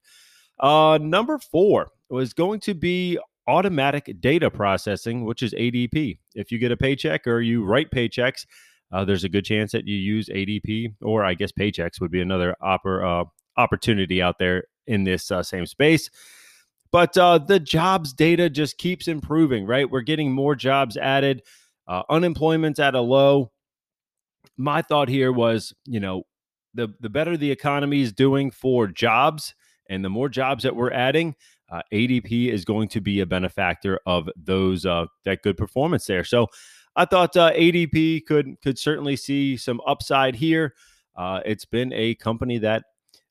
number 0.62 1.38
four 1.38 1.88
was 2.09 2.33
going 2.33 2.61
to 2.61 2.75
be 2.75 3.19
automatic 3.50 4.16
data 4.21 4.50
processing, 4.50 5.25
which 5.25 5.42
is 5.42 5.52
ADP. 5.54 6.19
If 6.37 6.52
you 6.52 6.59
get 6.59 6.71
a 6.71 6.76
paycheck 6.76 7.26
or 7.26 7.40
you 7.40 7.64
write 7.64 7.90
paychecks, 7.90 8.47
uh, 8.92 9.04
there's 9.04 9.25
a 9.25 9.28
good 9.28 9.45
chance 9.45 9.73
that 9.73 9.87
you 9.87 9.97
use 9.97 10.28
ADP, 10.28 10.95
or 11.02 11.25
I 11.25 11.35
guess 11.35 11.52
Paychex 11.52 12.00
would 12.00 12.11
be 12.11 12.21
another 12.21 12.57
uh, 12.62 13.25
opportunity 13.57 14.23
out 14.23 14.38
there 14.38 14.64
in 14.87 15.04
this 15.04 15.30
uh, 15.30 15.42
same 15.42 15.66
space. 15.66 16.11
But 16.92 17.16
uh, 17.16 17.38
the 17.38 17.61
jobs 17.61 18.12
data 18.12 18.50
just 18.50 18.78
keeps 18.78 19.07
improving, 19.07 19.64
right? 19.64 19.88
We're 19.88 20.00
getting 20.00 20.33
more 20.33 20.57
jobs 20.57 20.97
added, 20.97 21.42
uh, 21.87 22.02
unemployment's 22.11 22.80
at 22.80 22.95
a 22.97 23.00
low. 23.00 23.52
My 24.57 24.83
thought 24.83 25.09
here 25.09 25.33
was, 25.33 25.73
you 25.87 26.00
know, 26.00 26.25
the 26.75 26.88
the 27.00 27.09
better 27.09 27.37
the 27.37 27.50
economy 27.50 28.00
is 28.02 28.12
doing 28.12 28.50
for 28.50 28.87
jobs, 28.87 29.54
and 29.88 30.04
the 30.04 30.09
more 30.09 30.28
jobs 30.28 30.64
that 30.64 30.76
we're 30.76 30.92
adding, 30.92 31.35
uh, 31.71 31.83
ADP 31.93 32.49
is 32.49 32.65
going 32.65 32.89
to 32.89 33.00
be 33.00 33.21
a 33.21 33.27
benefactor 33.27 34.00
of 34.07 34.29
those 34.37 34.85
uh, 34.85 35.07
that 35.25 35.43
good 35.43 35.57
performance 35.57 36.07
there. 36.07 36.25
So 36.25 36.49
I 36.97 37.05
thought 37.05 37.37
uh, 37.37 37.53
ADP 37.53 38.27
could 38.27 38.61
could 38.62 38.79
certainly 38.79 39.17
see 39.17 39.57
some 39.57 39.81
upside 39.87 40.35
here. 40.35 40.75
Uh, 41.17 41.41
it's 41.45 41.65
been 41.65 41.93
a 41.93 42.15
company 42.17 42.59
that 42.59 42.85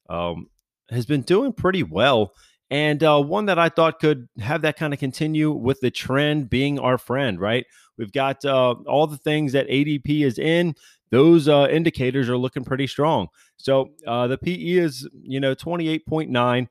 um, 0.10 0.48
has 0.89 1.05
been 1.05 1.22
doing 1.22 1.51
pretty 1.53 1.84
well, 1.84 2.34
and 2.69 3.03
uh, 3.03 3.22
one 3.22 3.46
that 3.48 3.60
I 3.60 3.69
thought 3.69 4.00
could 4.00 4.29
have 4.39 4.62
that 4.62 4.77
kind 4.77 4.93
of 4.93 5.00
continue 5.00 5.51
with 5.51 5.81
the 5.81 5.91
trend 5.91 6.50
being 6.50 6.79
our 6.79 6.98
friend. 6.98 7.39
Right, 7.39 7.65
we've 7.98 8.13
got 8.13 8.46
uh, 8.46 8.75
all 8.88 9.08
the 9.08 9.17
things 9.17 9.51
that 9.51 9.67
ADP 9.67 10.24
is 10.24 10.39
in. 10.39 10.75
Those 11.12 11.48
indicators 11.48 12.29
are 12.29 12.38
looking 12.38 12.63
pretty 12.63 12.86
strong. 12.86 13.29
So 13.58 13.89
the 14.05 14.38
PE 14.41 14.53
is 14.53 15.10
you 15.24 15.41
know 15.41 15.53
twenty 15.53 15.89
eight 15.89 16.05
point 16.05 16.29
nine. 16.29 16.69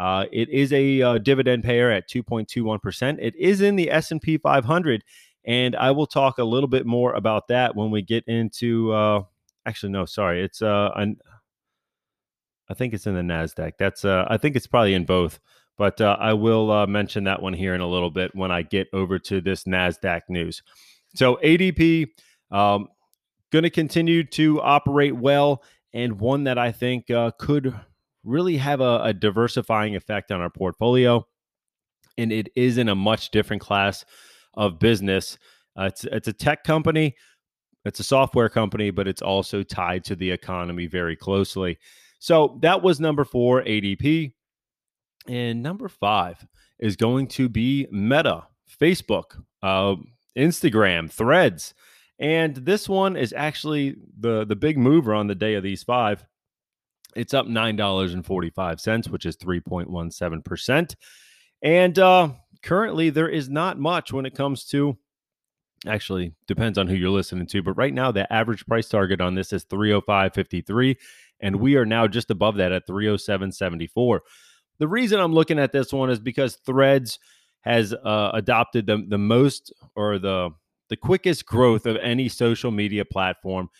Uh, 0.00 0.24
it 0.32 0.48
is 0.48 0.72
a 0.72 1.02
uh, 1.02 1.18
dividend 1.18 1.62
payer 1.62 1.90
at 1.90 2.08
2.21%. 2.08 3.18
It 3.20 3.36
is 3.36 3.60
in 3.60 3.76
the 3.76 3.90
S&P 3.90 4.38
500, 4.38 5.04
and 5.44 5.76
I 5.76 5.90
will 5.90 6.06
talk 6.06 6.38
a 6.38 6.44
little 6.44 6.70
bit 6.70 6.86
more 6.86 7.12
about 7.12 7.48
that 7.48 7.76
when 7.76 7.90
we 7.90 8.00
get 8.00 8.24
into. 8.26 8.92
Uh, 8.92 9.24
actually, 9.66 9.92
no, 9.92 10.06
sorry, 10.06 10.42
it's 10.42 10.62
uh, 10.62 10.92
an, 10.96 11.18
I 12.70 12.72
think 12.72 12.94
it's 12.94 13.06
in 13.06 13.14
the 13.14 13.20
Nasdaq. 13.20 13.72
That's 13.78 14.06
uh, 14.06 14.24
I 14.26 14.38
think 14.38 14.56
it's 14.56 14.66
probably 14.66 14.94
in 14.94 15.04
both. 15.04 15.38
But 15.76 16.00
uh, 16.00 16.16
I 16.18 16.32
will 16.32 16.70
uh, 16.70 16.86
mention 16.86 17.24
that 17.24 17.42
one 17.42 17.52
here 17.52 17.74
in 17.74 17.82
a 17.82 17.86
little 17.86 18.10
bit 18.10 18.34
when 18.34 18.50
I 18.50 18.62
get 18.62 18.88
over 18.94 19.18
to 19.18 19.42
this 19.42 19.64
Nasdaq 19.64 20.22
news. 20.30 20.62
So 21.14 21.38
ADP 21.44 22.08
um, 22.50 22.88
going 23.52 23.64
to 23.64 23.70
continue 23.70 24.24
to 24.24 24.62
operate 24.62 25.14
well, 25.14 25.62
and 25.92 26.18
one 26.18 26.44
that 26.44 26.56
I 26.56 26.72
think 26.72 27.10
uh, 27.10 27.32
could 27.38 27.74
really 28.24 28.56
have 28.56 28.80
a, 28.80 29.00
a 29.04 29.12
diversifying 29.12 29.96
effect 29.96 30.30
on 30.30 30.40
our 30.40 30.50
portfolio. 30.50 31.26
And 32.18 32.32
it 32.32 32.50
is 32.54 32.78
in 32.78 32.88
a 32.88 32.94
much 32.94 33.30
different 33.30 33.62
class 33.62 34.04
of 34.54 34.78
business. 34.78 35.38
Uh, 35.78 35.84
it's 35.84 36.04
it's 36.04 36.28
a 36.28 36.32
tech 36.32 36.64
company, 36.64 37.14
it's 37.84 38.00
a 38.00 38.04
software 38.04 38.48
company, 38.48 38.90
but 38.90 39.08
it's 39.08 39.22
also 39.22 39.62
tied 39.62 40.04
to 40.04 40.16
the 40.16 40.30
economy 40.30 40.86
very 40.86 41.16
closely. 41.16 41.78
So 42.18 42.58
that 42.62 42.82
was 42.82 43.00
number 43.00 43.24
four, 43.24 43.62
ADP. 43.62 44.32
And 45.26 45.62
number 45.62 45.88
five 45.88 46.46
is 46.78 46.96
going 46.96 47.28
to 47.28 47.48
be 47.48 47.86
Meta, 47.90 48.44
Facebook, 48.80 49.42
uh, 49.62 49.96
Instagram, 50.36 51.10
Threads. 51.10 51.74
And 52.18 52.54
this 52.56 52.88
one 52.88 53.16
is 53.16 53.32
actually 53.34 53.96
the, 54.18 54.44
the 54.44 54.56
big 54.56 54.76
mover 54.76 55.14
on 55.14 55.26
the 55.26 55.34
day 55.34 55.54
of 55.54 55.62
these 55.62 55.82
five. 55.82 56.26
It's 57.16 57.34
up 57.34 57.46
$9.45, 57.46 59.08
which 59.10 59.26
is 59.26 59.36
3.17%. 59.36 60.94
And 61.62 61.98
uh, 61.98 62.30
currently, 62.62 63.10
there 63.10 63.28
is 63.28 63.48
not 63.48 63.78
much 63.78 64.12
when 64.12 64.26
it 64.26 64.34
comes 64.34 64.64
to 64.66 64.96
actually 65.86 66.34
depends 66.46 66.76
on 66.76 66.86
who 66.86 66.94
you're 66.94 67.08
listening 67.08 67.46
to 67.46 67.62
but 67.62 67.72
right 67.72 67.94
now 67.94 68.12
the 68.12 68.30
average 68.30 68.66
price 68.66 68.88
target 68.88 69.20
on 69.20 69.34
this 69.34 69.50
is 69.52 69.64
305.53 69.64 70.96
and 71.40 71.56
we 71.56 71.76
are 71.76 71.86
now 71.86 72.06
just 72.06 72.30
above 72.30 72.56
that 72.56 72.70
at 72.70 72.86
307.74 72.86 74.20
the 74.78 74.86
reason 74.88 75.18
i'm 75.18 75.32
looking 75.32 75.58
at 75.58 75.72
this 75.72 75.90
one 75.90 76.10
is 76.10 76.20
because 76.20 76.56
threads 76.66 77.18
has 77.62 77.94
uh, 77.94 78.30
adopted 78.34 78.86
the, 78.86 79.04
the 79.08 79.18
most 79.18 79.72
or 79.94 80.18
the 80.18 80.50
the 80.88 80.96
quickest 80.96 81.46
growth 81.46 81.86
of 81.86 81.96
any 81.96 82.28
social 82.28 82.70
media 82.70 83.04
platform 83.04 83.70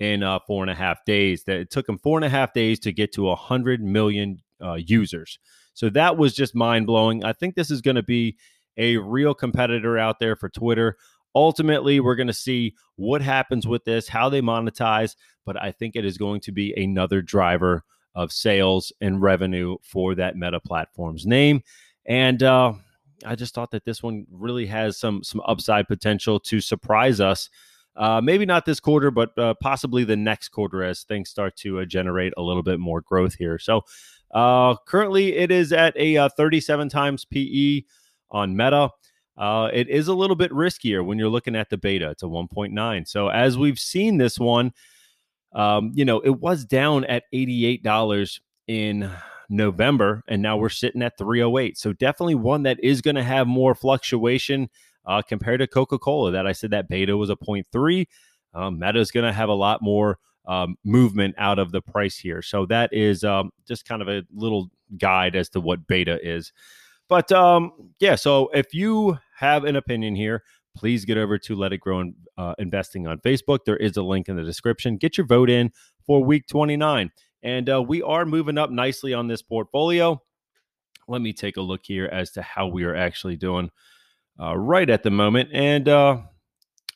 in 0.00 0.22
uh, 0.22 0.40
four 0.46 0.64
and 0.64 0.70
a 0.70 0.74
half 0.74 1.04
days. 1.04 1.44
That 1.44 1.58
it 1.58 1.70
took 1.70 1.86
them 1.86 1.98
four 1.98 2.18
and 2.18 2.24
a 2.24 2.28
half 2.28 2.52
days 2.52 2.80
to 2.80 2.92
get 2.92 3.12
to 3.12 3.30
a 3.30 3.36
hundred 3.36 3.82
million 3.82 4.42
uh, 4.60 4.74
users. 4.74 5.38
So 5.74 5.88
that 5.90 6.16
was 6.16 6.34
just 6.34 6.54
mind 6.54 6.86
blowing. 6.86 7.24
I 7.24 7.32
think 7.32 7.54
this 7.54 7.70
is 7.70 7.80
going 7.80 7.96
to 7.96 8.02
be 8.02 8.36
a 8.76 8.96
real 8.96 9.34
competitor 9.34 9.98
out 9.98 10.18
there 10.18 10.34
for 10.34 10.48
Twitter. 10.48 10.96
Ultimately, 11.34 12.00
we're 12.00 12.16
going 12.16 12.26
to 12.26 12.32
see 12.32 12.74
what 12.96 13.22
happens 13.22 13.66
with 13.66 13.84
this, 13.84 14.08
how 14.08 14.28
they 14.28 14.40
monetize, 14.40 15.14
but 15.46 15.60
I 15.62 15.70
think 15.70 15.94
it 15.94 16.04
is 16.04 16.18
going 16.18 16.40
to 16.42 16.52
be 16.52 16.74
another 16.76 17.22
driver 17.22 17.84
of 18.16 18.32
sales 18.32 18.92
and 19.00 19.22
revenue 19.22 19.76
for 19.82 20.16
that 20.16 20.36
Meta 20.36 20.58
platform's 20.58 21.26
name. 21.26 21.62
And 22.04 22.42
uh, 22.42 22.72
I 23.24 23.36
just 23.36 23.54
thought 23.54 23.70
that 23.70 23.84
this 23.84 24.02
one 24.02 24.26
really 24.30 24.66
has 24.66 24.98
some 24.98 25.22
some 25.22 25.40
upside 25.46 25.86
potential 25.86 26.40
to 26.40 26.60
surprise 26.60 27.20
us 27.20 27.48
uh, 27.96 28.20
maybe 28.22 28.46
not 28.46 28.64
this 28.64 28.80
quarter, 28.80 29.10
but 29.10 29.36
uh, 29.38 29.54
possibly 29.60 30.04
the 30.04 30.16
next 30.16 30.48
quarter 30.48 30.82
as 30.82 31.02
things 31.02 31.28
start 31.28 31.56
to 31.56 31.80
uh, 31.80 31.84
generate 31.84 32.32
a 32.36 32.42
little 32.42 32.62
bit 32.62 32.78
more 32.78 33.00
growth 33.00 33.34
here. 33.34 33.58
So 33.58 33.82
uh, 34.32 34.76
currently 34.86 35.36
it 35.36 35.50
is 35.50 35.72
at 35.72 35.96
a 35.96 36.16
uh, 36.16 36.28
37 36.36 36.88
times 36.88 37.24
PE 37.24 37.82
on 38.30 38.56
Meta. 38.56 38.90
Uh, 39.36 39.70
it 39.72 39.88
is 39.88 40.08
a 40.08 40.14
little 40.14 40.36
bit 40.36 40.52
riskier 40.52 41.04
when 41.04 41.18
you're 41.18 41.28
looking 41.28 41.56
at 41.56 41.70
the 41.70 41.78
beta. 41.78 42.10
It's 42.10 42.22
a 42.22 42.26
1.9. 42.26 43.08
So 43.08 43.28
as 43.28 43.56
we've 43.56 43.78
seen 43.78 44.18
this 44.18 44.38
one, 44.38 44.72
um, 45.52 45.92
you 45.94 46.04
know, 46.04 46.20
it 46.20 46.40
was 46.40 46.64
down 46.64 47.04
at 47.04 47.24
$88 47.34 48.40
in 48.68 49.10
November, 49.48 50.22
and 50.28 50.42
now 50.42 50.56
we're 50.56 50.68
sitting 50.68 51.02
at 51.02 51.18
308. 51.18 51.76
So 51.76 51.92
definitely 51.92 52.36
one 52.36 52.62
that 52.62 52.78
is 52.84 53.00
going 53.00 53.16
to 53.16 53.22
have 53.22 53.48
more 53.48 53.74
fluctuation 53.74 54.70
uh, 55.06 55.22
compared 55.22 55.60
to 55.60 55.66
Coca 55.66 55.98
Cola. 55.98 56.30
That 56.30 56.46
I 56.46 56.52
said 56.52 56.70
that 56.70 56.88
beta 56.88 57.16
was 57.16 57.30
a 57.30 57.36
0.3. 57.36 58.06
Um, 58.54 58.78
Meta 58.78 58.98
is 58.98 59.10
going 59.10 59.26
to 59.26 59.32
have 59.32 59.48
a 59.48 59.54
lot 59.54 59.80
more 59.82 60.18
um, 60.46 60.76
movement 60.84 61.34
out 61.38 61.58
of 61.58 61.72
the 61.72 61.80
price 61.80 62.16
here. 62.16 62.42
So 62.42 62.66
that 62.66 62.92
is 62.92 63.22
um, 63.24 63.50
just 63.66 63.84
kind 63.84 64.02
of 64.02 64.08
a 64.08 64.22
little 64.34 64.68
guide 64.98 65.36
as 65.36 65.48
to 65.50 65.60
what 65.60 65.86
beta 65.86 66.18
is. 66.22 66.52
But 67.08 67.30
um, 67.32 67.72
yeah, 67.98 68.14
so 68.14 68.50
if 68.54 68.72
you 68.72 69.18
have 69.36 69.64
an 69.64 69.76
opinion 69.76 70.14
here, 70.14 70.42
please 70.76 71.04
get 71.04 71.18
over 71.18 71.38
to 71.38 71.56
Let 71.56 71.72
It 71.72 71.78
Grow 71.78 72.00
in, 72.00 72.14
uh, 72.38 72.54
Investing 72.58 73.06
on 73.06 73.18
Facebook. 73.18 73.60
There 73.64 73.76
is 73.76 73.96
a 73.96 74.02
link 74.02 74.28
in 74.28 74.36
the 74.36 74.44
description. 74.44 74.96
Get 74.96 75.18
your 75.18 75.26
vote 75.26 75.50
in 75.50 75.72
for 76.06 76.22
week 76.22 76.46
29. 76.48 77.10
And 77.42 77.70
uh, 77.70 77.82
we 77.82 78.02
are 78.02 78.24
moving 78.24 78.58
up 78.58 78.70
nicely 78.70 79.14
on 79.14 79.26
this 79.26 79.42
portfolio. 79.42 80.20
Let 81.08 81.22
me 81.22 81.32
take 81.32 81.56
a 81.56 81.62
look 81.62 81.80
here 81.84 82.06
as 82.06 82.30
to 82.32 82.42
how 82.42 82.68
we 82.68 82.84
are 82.84 82.94
actually 82.94 83.36
doing 83.36 83.70
uh, 84.40 84.56
right 84.56 84.88
at 84.88 85.02
the 85.02 85.10
moment. 85.10 85.50
And, 85.52 85.88
uh, 85.88 86.18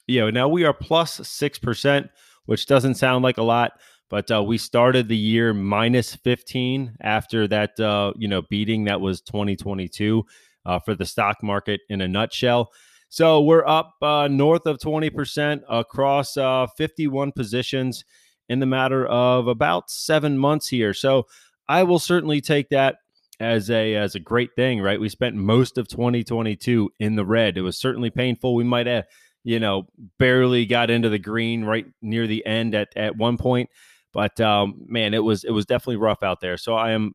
you 0.06 0.20
know, 0.20 0.30
now 0.30 0.48
we 0.48 0.64
are 0.64 0.72
plus 0.72 1.20
6%, 1.20 2.08
which 2.46 2.66
doesn't 2.66 2.94
sound 2.94 3.22
like 3.22 3.38
a 3.38 3.42
lot, 3.42 3.72
but 4.10 4.30
uh, 4.30 4.42
we 4.42 4.58
started 4.58 5.08
the 5.08 5.16
year 5.16 5.52
minus 5.52 6.14
15 6.14 6.96
after 7.00 7.48
that, 7.48 7.78
uh, 7.80 8.12
you 8.16 8.28
know, 8.28 8.42
beating 8.42 8.84
that 8.84 9.00
was 9.00 9.20
2022 9.22 10.24
uh, 10.66 10.78
for 10.78 10.94
the 10.94 11.06
stock 11.06 11.42
market 11.42 11.80
in 11.88 12.00
a 12.00 12.08
nutshell. 12.08 12.70
So 13.08 13.40
we're 13.40 13.66
up 13.66 13.94
uh, 14.02 14.28
north 14.28 14.66
of 14.66 14.78
20% 14.78 15.62
across 15.68 16.36
uh, 16.36 16.66
51 16.76 17.32
positions 17.32 18.04
in 18.48 18.60
the 18.60 18.66
matter 18.66 19.06
of 19.06 19.46
about 19.46 19.90
seven 19.90 20.36
months 20.36 20.68
here. 20.68 20.92
So 20.92 21.26
I 21.68 21.82
will 21.84 21.98
certainly 21.98 22.40
take 22.40 22.68
that 22.70 22.96
as 23.40 23.70
a 23.70 23.94
as 23.94 24.14
a 24.14 24.20
great 24.20 24.50
thing, 24.54 24.80
right? 24.80 25.00
We 25.00 25.08
spent 25.08 25.34
most 25.36 25.78
of 25.78 25.88
2022 25.88 26.90
in 27.00 27.16
the 27.16 27.24
red. 27.24 27.56
It 27.56 27.62
was 27.62 27.78
certainly 27.78 28.10
painful. 28.10 28.54
We 28.54 28.64
might 28.64 28.86
have, 28.86 29.04
you 29.42 29.58
know, 29.58 29.88
barely 30.18 30.66
got 30.66 30.90
into 30.90 31.08
the 31.08 31.18
green 31.18 31.64
right 31.64 31.86
near 32.00 32.26
the 32.26 32.44
end 32.46 32.74
at 32.74 32.88
at 32.96 33.16
one 33.16 33.36
point, 33.36 33.70
but 34.12 34.40
um, 34.40 34.84
man, 34.86 35.14
it 35.14 35.24
was 35.24 35.44
it 35.44 35.50
was 35.50 35.66
definitely 35.66 35.96
rough 35.96 36.22
out 36.22 36.40
there. 36.40 36.56
So 36.56 36.74
I 36.74 36.92
am 36.92 37.12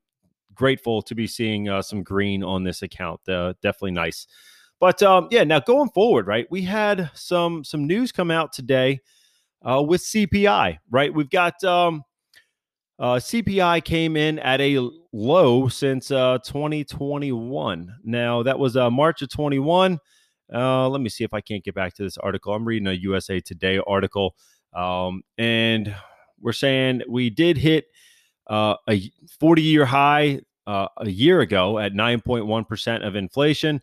grateful 0.53 1.01
to 1.03 1.15
be 1.15 1.25
seeing 1.25 1.69
uh, 1.69 1.81
some 1.81 2.03
green 2.03 2.43
on 2.43 2.63
this 2.63 2.81
account. 2.81 3.21
Uh, 3.27 3.53
definitely 3.61 3.91
nice. 3.91 4.27
But 4.79 5.01
um, 5.03 5.27
yeah, 5.31 5.43
now 5.43 5.59
going 5.59 5.89
forward, 5.89 6.27
right? 6.27 6.47
We 6.49 6.63
had 6.63 7.11
some 7.13 7.63
some 7.63 7.87
news 7.87 8.11
come 8.11 8.31
out 8.31 8.53
today 8.53 8.99
uh, 9.61 9.81
with 9.81 10.01
CPI, 10.01 10.77
right? 10.89 11.13
We've 11.13 11.29
got 11.29 11.63
um, 11.63 12.03
uh, 12.99 13.15
CPI 13.15 13.83
came 13.85 14.17
in 14.17 14.39
at 14.39 14.59
a 14.59 14.89
low 15.13 15.69
since 15.69 16.11
uh, 16.11 16.37
2021. 16.39 17.95
Now, 18.03 18.43
that 18.43 18.59
was 18.59 18.75
uh, 18.75 18.89
March 18.89 19.21
of 19.21 19.29
21. 19.29 19.99
Uh, 20.53 20.89
let 20.89 20.99
me 20.99 21.09
see 21.09 21.23
if 21.23 21.33
I 21.33 21.39
can't 21.41 21.63
get 21.63 21.75
back 21.75 21.93
to 21.95 22.03
this 22.03 22.17
article. 22.17 22.53
I'm 22.53 22.65
reading 22.65 22.87
a 22.87 22.93
USA 22.93 23.39
Today 23.39 23.79
article, 23.87 24.35
um, 24.73 25.21
and 25.37 25.95
we're 26.41 26.51
saying 26.51 27.03
we 27.07 27.29
did 27.29 27.57
hit 27.57 27.85
uh, 28.47 28.75
a 28.89 29.11
40 29.39 29.61
year 29.61 29.85
high 29.85 30.41
uh, 30.67 30.87
a 30.97 31.09
year 31.09 31.39
ago 31.39 31.79
at 31.79 31.93
9.1% 31.93 33.07
of 33.07 33.15
inflation, 33.15 33.81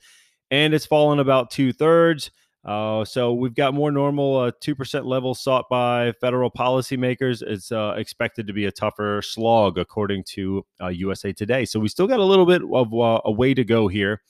and 0.51 0.75
it's 0.75 0.87
fallen 0.87 1.21
about 1.21 1.51
two 1.51 1.73
thirds. 1.73 2.31
Uh, 2.67 3.05
so 3.05 3.33
we've 3.33 3.55
got 3.55 3.75
more 3.75 3.93
normal 3.93 4.37
uh, 4.39 4.51
2% 4.61 5.05
levels 5.05 5.39
sought 5.39 5.69
by 5.71 6.11
federal 6.21 6.51
policymakers. 6.51 7.41
It's 7.41 7.71
uh, 7.71 7.95
expected 7.97 8.49
to 8.49 8.53
be 8.53 8.65
a 8.65 8.73
tougher 8.73 9.23
slog, 9.23 9.79
according 9.79 10.25
to 10.31 10.67
USA 10.91 11.31
uh, 11.31 11.33
Today. 11.33 11.65
So 11.65 11.79
we 11.79 11.87
still 11.87 12.09
got 12.09 12.19
a 12.19 12.25
little 12.25 12.45
bit 12.45 12.63
of 12.63 12.93
uh, 12.93 13.21
a 13.25 13.31
way 13.31 13.55
to 13.55 13.63
go 13.63 13.87
here. 13.87 14.21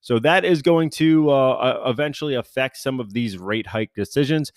So 0.00 0.18
that 0.18 0.44
is 0.44 0.62
going 0.62 0.90
to 0.90 1.30
eventually 1.84 2.34
affect 2.34 2.78
some 2.78 2.98
of 2.98 3.12
these 3.12 3.38
rate 3.38 3.66
hike 3.66 3.94
decisions. 3.94 4.50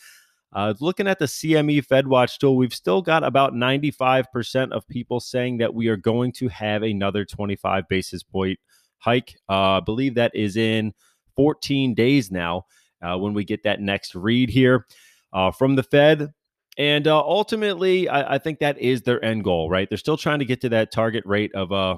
looking 0.79 1.07
at 1.07 1.19
the 1.19 1.25
CME 1.25 1.85
FedWatch 1.85 2.39
tool, 2.39 2.55
we've 2.55 2.73
still 2.73 3.01
got 3.01 3.23
about 3.23 3.53
95% 3.53 4.71
of 4.71 4.87
people 4.87 5.19
saying 5.19 5.57
that 5.57 5.75
we 5.75 5.89
are 5.89 5.97
going 5.97 6.31
to 6.31 6.47
have 6.47 6.81
another 6.81 7.25
25 7.25 7.87
basis 7.89 8.23
point 8.23 8.57
hike. 8.99 9.35
I 9.49 9.81
believe 9.81 10.15
that 10.15 10.31
is 10.33 10.55
in 10.55 10.93
14 11.35 11.93
days 11.93 12.31
now 12.31 12.65
uh, 13.03 13.17
when 13.17 13.33
we 13.33 13.43
get 13.43 13.63
that 13.63 13.81
next 13.81 14.15
read 14.15 14.49
here 14.49 14.85
uh, 15.33 15.51
from 15.51 15.75
the 15.75 15.83
Fed. 15.83 16.33
And 16.77 17.07
uh, 17.07 17.19
ultimately, 17.19 18.09
I, 18.09 18.35
I, 18.35 18.37
think 18.39 18.59
that 18.59 18.79
is 18.79 19.03
their 19.03 19.23
end 19.23 19.43
goal, 19.43 19.69
right? 19.69 19.87
They're 19.87 19.97
still 19.97 20.17
trying 20.17 20.39
to 20.39 20.45
get 20.45 20.61
to 20.61 20.69
that 20.69 20.91
target 20.91 21.23
rate 21.27 21.53
of 21.53 21.71
uh, 21.71 21.97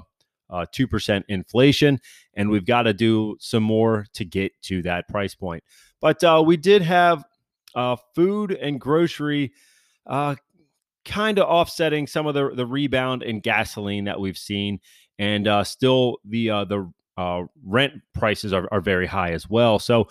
uh, 0.50 0.66
2% 0.74 1.24
inflation, 1.28 1.98
and 2.34 2.50
we've 2.50 2.66
got 2.66 2.82
to 2.82 2.92
do 2.92 3.36
some 3.40 3.62
more 3.62 4.06
to 4.14 4.24
get 4.24 4.52
to 4.64 4.82
that 4.82 5.08
price 5.08 5.34
point. 5.34 5.64
But 6.00 6.22
uh, 6.22 6.42
we 6.44 6.58
did 6.58 6.82
have 6.82 7.24
uh, 7.74 7.96
food 8.14 8.52
and 8.52 8.80
grocery 8.80 9.52
uh, 10.06 10.36
kind 11.04 11.38
of 11.38 11.48
offsetting 11.48 12.06
some 12.06 12.26
of 12.26 12.34
the, 12.34 12.50
the 12.54 12.66
rebound 12.66 13.22
in 13.22 13.40
gasoline 13.40 14.04
that 14.04 14.20
we've 14.20 14.38
seen. 14.38 14.80
And 15.18 15.48
uh, 15.48 15.64
still, 15.64 16.18
the 16.24 16.50
uh, 16.50 16.64
the 16.64 16.92
uh, 17.16 17.44
rent 17.64 17.94
prices 18.12 18.52
are, 18.52 18.68
are 18.70 18.82
very 18.82 19.06
high 19.06 19.30
as 19.30 19.48
well. 19.48 19.78
So 19.78 20.08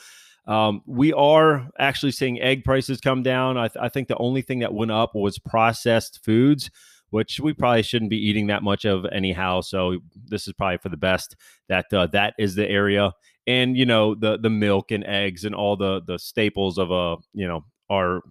um, 0.48 0.82
we 0.86 1.12
are 1.14 1.68
actually 1.80 2.12
seeing 2.12 2.40
egg 2.40 2.64
prices 2.64 3.02
come 3.02 3.24
down. 3.24 3.58
I, 3.58 3.68
th- 3.68 3.82
I, 3.82 3.90
think 3.90 4.08
the 4.08 4.18
only 4.18 4.42
thing 4.42 4.60
that 4.60 4.74
went 4.74 4.92
up 4.92 5.16
was 5.16 5.40
processed 5.40 6.24
foods, 6.24 6.70
which 7.10 7.40
we 7.40 7.54
probably 7.54 7.82
shouldn't 7.82 8.12
be 8.12 8.28
eating 8.28 8.48
that 8.48 8.62
much 8.62 8.86
of 8.86 9.06
anyhow. 9.12 9.62
So 9.62 9.98
this 10.28 10.48
is 10.48 10.54
probably 10.54 10.78
for 10.78 10.90
the 10.90 10.98
best 10.98 11.36
that 11.68 11.92
uh, 11.92 12.08
that 12.08 12.36
is 12.38 12.54
the 12.56 12.70
area. 12.70 13.12
And 13.48 13.76
you 13.78 13.86
know 13.86 14.16
the 14.16 14.38
the 14.38 14.50
milk 14.50 14.92
and 14.92 15.04
eggs 15.06 15.46
and 15.46 15.56
all 15.56 15.78
the 15.78 16.02
the 16.06 16.20
staples 16.20 16.78
of 16.78 16.92
a 16.92 17.18
you 17.34 17.48
know 17.48 17.64
our 17.90 18.22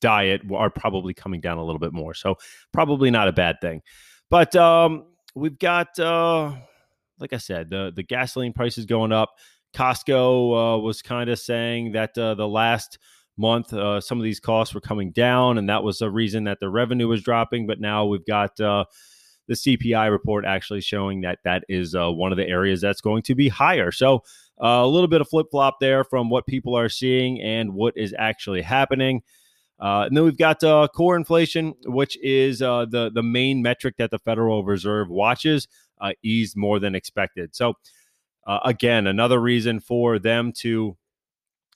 diet 0.00 0.42
are 0.52 0.70
probably 0.70 1.14
coming 1.14 1.40
down 1.40 1.58
a 1.58 1.64
little 1.64 1.78
bit 1.78 1.92
more. 1.92 2.14
So 2.14 2.36
probably 2.72 3.10
not 3.10 3.28
a 3.28 3.32
bad 3.32 3.56
thing. 3.60 3.82
But 4.30 4.54
um, 4.56 5.06
we've 5.34 5.58
got 5.58 5.98
uh, 5.98 6.54
like 7.18 7.32
I 7.32 7.38
said, 7.38 7.70
the 7.70 7.92
the 7.94 8.02
gasoline 8.02 8.52
prices 8.52 8.86
going 8.86 9.12
up. 9.12 9.30
Costco 9.76 10.76
uh, 10.76 10.78
was 10.78 11.02
kind 11.02 11.28
of 11.28 11.38
saying 11.38 11.92
that 11.92 12.16
uh, 12.16 12.34
the 12.34 12.48
last 12.48 12.98
month 13.36 13.74
uh, 13.74 14.00
some 14.00 14.18
of 14.18 14.24
these 14.24 14.40
costs 14.40 14.74
were 14.74 14.80
coming 14.80 15.12
down, 15.12 15.58
and 15.58 15.68
that 15.68 15.84
was 15.84 16.00
a 16.00 16.10
reason 16.10 16.44
that 16.44 16.60
the 16.60 16.70
revenue 16.70 17.08
was 17.08 17.22
dropping. 17.22 17.66
But 17.66 17.78
now 17.78 18.06
we've 18.06 18.24
got 18.24 18.58
uh, 18.58 18.86
the 19.48 19.54
CPI 19.54 20.10
report 20.10 20.46
actually 20.46 20.80
showing 20.80 21.20
that 21.20 21.40
that 21.44 21.64
is 21.68 21.94
uh, 21.94 22.10
one 22.10 22.32
of 22.32 22.38
the 22.38 22.48
areas 22.48 22.80
that's 22.80 23.02
going 23.02 23.22
to 23.24 23.34
be 23.34 23.48
higher. 23.48 23.92
So 23.92 24.22
uh, 24.62 24.80
a 24.82 24.86
little 24.86 25.08
bit 25.08 25.20
of 25.20 25.28
flip 25.28 25.48
flop 25.50 25.76
there 25.78 26.04
from 26.04 26.30
what 26.30 26.46
people 26.46 26.76
are 26.76 26.88
seeing 26.88 27.42
and 27.42 27.74
what 27.74 27.94
is 27.98 28.14
actually 28.18 28.62
happening. 28.62 29.22
And 29.78 30.16
then 30.16 30.24
we've 30.24 30.38
got 30.38 30.60
core 30.94 31.16
inflation, 31.16 31.74
which 31.84 32.16
is 32.22 32.60
the 32.60 33.10
the 33.14 33.22
main 33.22 33.60
metric 33.60 33.96
that 33.98 34.10
the 34.10 34.18
Federal 34.18 34.64
Reserve 34.64 35.10
watches, 35.10 35.68
eased 36.22 36.56
more 36.56 36.78
than 36.78 36.94
expected. 36.94 37.54
So 37.54 37.74
uh, 38.46 38.60
again, 38.64 39.06
another 39.06 39.40
reason 39.40 39.80
for 39.80 40.18
them 40.18 40.52
to 40.52 40.96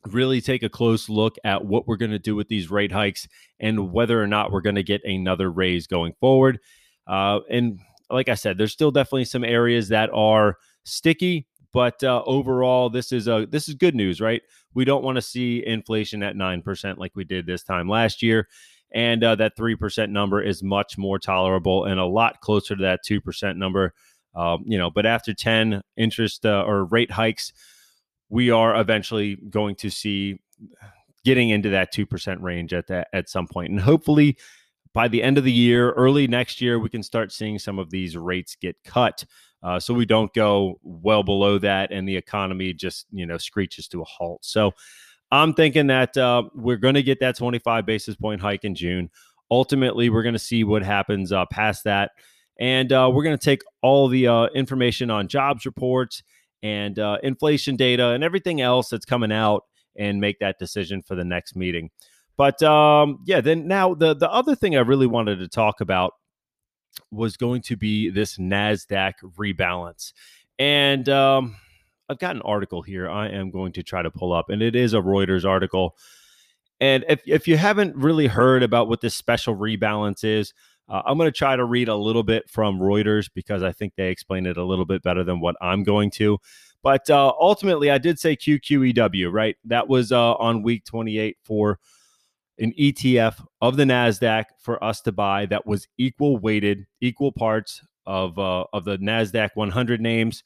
really 0.06 0.40
take 0.40 0.62
a 0.62 0.68
close 0.68 1.08
look 1.08 1.36
at 1.44 1.64
what 1.64 1.86
we're 1.86 1.96
going 1.96 2.10
to 2.10 2.18
do 2.18 2.34
with 2.34 2.48
these 2.48 2.70
rate 2.70 2.92
hikes 2.92 3.28
and 3.58 3.92
whether 3.92 4.22
or 4.22 4.26
not 4.26 4.50
we're 4.50 4.60
going 4.60 4.76
to 4.76 4.82
get 4.82 5.04
another 5.04 5.50
raise 5.50 5.86
going 5.86 6.14
forward. 6.20 6.58
Uh, 7.06 7.40
and 7.50 7.80
like 8.08 8.28
I 8.28 8.34
said, 8.34 8.56
there's 8.56 8.72
still 8.72 8.90
definitely 8.90 9.26
some 9.26 9.44
areas 9.44 9.88
that 9.88 10.10
are 10.12 10.56
sticky, 10.84 11.46
but 11.72 12.02
uh, 12.02 12.22
overall, 12.26 12.88
this 12.90 13.12
is 13.12 13.28
a 13.28 13.46
this 13.48 13.68
is 13.68 13.74
good 13.74 13.94
news, 13.94 14.20
right? 14.20 14.42
We 14.74 14.84
don't 14.84 15.04
want 15.04 15.16
to 15.16 15.22
see 15.22 15.64
inflation 15.64 16.22
at 16.22 16.36
nine 16.36 16.62
percent 16.62 16.98
like 16.98 17.12
we 17.14 17.24
did 17.24 17.46
this 17.46 17.62
time 17.62 17.88
last 17.88 18.22
year, 18.22 18.48
and 18.92 19.22
uh, 19.22 19.36
that 19.36 19.56
three 19.56 19.76
percent 19.76 20.10
number 20.10 20.42
is 20.42 20.62
much 20.62 20.98
more 20.98 21.18
tolerable 21.18 21.84
and 21.84 22.00
a 22.00 22.04
lot 22.04 22.40
closer 22.40 22.74
to 22.74 22.82
that 22.82 23.00
two 23.04 23.20
percent 23.20 23.58
number. 23.58 23.94
Um, 24.34 24.64
you 24.66 24.78
know, 24.78 24.90
but 24.90 25.06
after 25.06 25.34
ten 25.34 25.82
interest 25.96 26.46
uh, 26.46 26.64
or 26.66 26.84
rate 26.84 27.10
hikes, 27.10 27.52
we 28.28 28.50
are 28.50 28.78
eventually 28.80 29.37
going 29.37 29.75
to 29.76 29.90
see 29.90 30.40
getting 31.25 31.50
into 31.50 31.70
that 31.70 31.92
two 31.92 32.06
percent 32.06 32.40
range 32.40 32.72
at 32.72 32.87
that 32.88 33.08
at 33.12 33.28
some 33.28 33.46
point, 33.46 33.70
and 33.70 33.80
hopefully 33.80 34.37
by 34.92 35.06
the 35.06 35.22
end 35.22 35.38
of 35.38 35.44
the 35.44 35.52
year, 35.52 35.92
early 35.92 36.26
next 36.26 36.60
year, 36.60 36.76
we 36.78 36.88
can 36.88 37.02
start 37.02 37.30
seeing 37.30 37.60
some 37.60 37.78
of 37.78 37.90
these 37.90 38.16
rates 38.16 38.56
get 38.56 38.76
cut 38.84 39.25
uh, 39.62 39.78
so 39.78 39.92
we 39.92 40.06
don't 40.06 40.32
go 40.32 40.78
well 40.82 41.22
below 41.22 41.58
that 41.58 41.92
and 41.92 42.08
the 42.08 42.16
economy 42.16 42.72
just 42.72 43.06
you 43.10 43.26
know 43.26 43.37
screeches 43.37 43.88
to 43.88 44.00
a 44.00 44.04
halt. 44.04 44.44
So 44.44 44.72
i'm 45.32 45.54
thinking 45.54 45.87
that 45.88 46.16
uh, 46.16 46.42
we're 46.54 46.76
going 46.76 46.94
to 46.94 47.02
get 47.02 47.20
that 47.20 47.37
25 47.37 47.87
basis 47.87 48.16
point 48.16 48.40
hike 48.40 48.64
in 48.64 48.75
june. 48.75 49.10
Ultimately 49.50 50.10
we're 50.10 50.22
going 50.22 50.34
to 50.34 50.38
see 50.38 50.64
what 50.64 50.82
happens 50.82 51.32
uh, 51.32 51.44
past 51.46 51.84
that 51.84 52.12
and 52.60 52.92
uh, 52.92 53.10
we're 53.12 53.24
going 53.24 53.36
to 53.36 53.44
take 53.44 53.62
all 53.82 54.06
the 54.06 54.28
uh, 54.28 54.46
information 54.54 55.10
on 55.10 55.26
jobs 55.26 55.66
reports 55.66 56.22
and 56.62 56.98
uh, 56.98 57.18
inflation 57.22 57.74
data 57.74 58.10
and 58.10 58.22
everything 58.22 58.60
else 58.60 58.90
that's 58.90 59.06
coming 59.06 59.32
out 59.32 59.64
and 59.96 60.20
make 60.20 60.38
that 60.38 60.58
decision 60.58 61.02
for 61.02 61.16
the 61.16 61.24
next 61.24 61.56
meeting 61.56 61.90
but 62.36 62.62
um, 62.62 63.18
yeah 63.26 63.40
then 63.40 63.66
now 63.66 63.94
the 63.94 64.14
the 64.14 64.30
other 64.30 64.54
thing 64.54 64.76
i 64.76 64.80
really 64.80 65.06
wanted 65.06 65.38
to 65.40 65.49
talk 65.49 65.80
about 65.80 66.12
was 67.10 67.36
going 67.36 67.62
to 67.62 67.76
be 67.76 68.10
this 68.10 68.36
NASDAQ 68.36 69.14
rebalance. 69.38 70.12
And 70.58 71.08
um, 71.08 71.56
I've 72.08 72.18
got 72.18 72.36
an 72.36 72.42
article 72.42 72.82
here 72.82 73.08
I 73.08 73.28
am 73.28 73.50
going 73.50 73.73
to 73.73 73.82
try 73.82 74.02
to 74.02 74.10
pull 74.10 74.32
up, 74.32 74.50
and 74.50 74.62
it 74.62 74.76
is 74.76 74.94
a 74.94 74.99
Reuters 74.99 75.44
article. 75.44 75.96
And 76.80 77.04
if, 77.08 77.20
if 77.26 77.49
you 77.49 77.56
haven't 77.56 77.96
really 77.96 78.26
heard 78.26 78.62
about 78.62 78.88
what 78.88 79.00
this 79.00 79.14
special 79.14 79.54
rebalance 79.54 80.25
is, 80.25 80.54
uh, 80.90 81.02
I'm 81.06 81.16
going 81.16 81.30
to 81.30 81.36
try 81.36 81.56
to 81.56 81.64
read 81.64 81.88
a 81.88 81.94
little 81.94 82.24
bit 82.24 82.50
from 82.50 82.80
Reuters 82.80 83.30
because 83.32 83.62
I 83.62 83.72
think 83.72 83.94
they 83.96 84.10
explain 84.10 84.44
it 84.46 84.56
a 84.56 84.64
little 84.64 84.84
bit 84.84 85.02
better 85.02 85.22
than 85.22 85.40
what 85.40 85.56
I'm 85.60 85.84
going 85.84 86.10
to. 86.12 86.38
But 86.82 87.08
uh, 87.08 87.32
ultimately, 87.40 87.90
I 87.90 87.98
did 87.98 88.18
say 88.18 88.36
QQEW, 88.36 89.32
right? 89.32 89.56
That 89.64 89.88
was 89.88 90.12
uh, 90.12 90.34
on 90.34 90.62
week 90.62 90.84
28 90.84 91.36
for 91.44 91.78
an 92.58 92.72
ETF 92.78 93.44
of 93.60 93.76
the 93.76 93.84
Nasdaq 93.84 94.46
for 94.60 94.82
us 94.82 95.00
to 95.02 95.12
buy 95.12 95.46
that 95.46 95.66
was 95.66 95.86
equal 95.98 96.38
weighted, 96.38 96.86
equal 97.00 97.32
parts 97.32 97.82
of 98.06 98.38
uh, 98.38 98.64
of 98.72 98.84
the 98.84 98.98
Nasdaq 98.98 99.50
100 99.54 100.00
names 100.00 100.42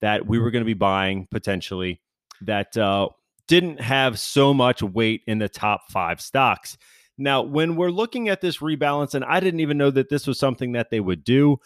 that 0.00 0.26
we 0.26 0.38
were 0.38 0.50
going 0.50 0.62
to 0.62 0.66
be 0.66 0.74
buying 0.74 1.26
potentially 1.30 2.00
that 2.42 2.76
uh, 2.76 3.08
didn't 3.46 3.80
have 3.80 4.18
so 4.18 4.52
much 4.52 4.82
weight 4.82 5.22
in 5.26 5.38
the 5.38 5.48
top 5.48 5.90
five 5.90 6.20
stocks. 6.20 6.76
Now, 7.18 7.42
when 7.42 7.76
we're 7.76 7.90
looking 7.90 8.28
at 8.28 8.40
this 8.40 8.58
rebalance, 8.58 9.14
and 9.14 9.24
I 9.24 9.40
didn't 9.40 9.60
even 9.60 9.76
know 9.76 9.90
that 9.90 10.08
this 10.08 10.26
was 10.26 10.38
something 10.38 10.72
that 10.72 10.90
they 10.90 11.00
would 11.00 11.24
do, 11.24 11.58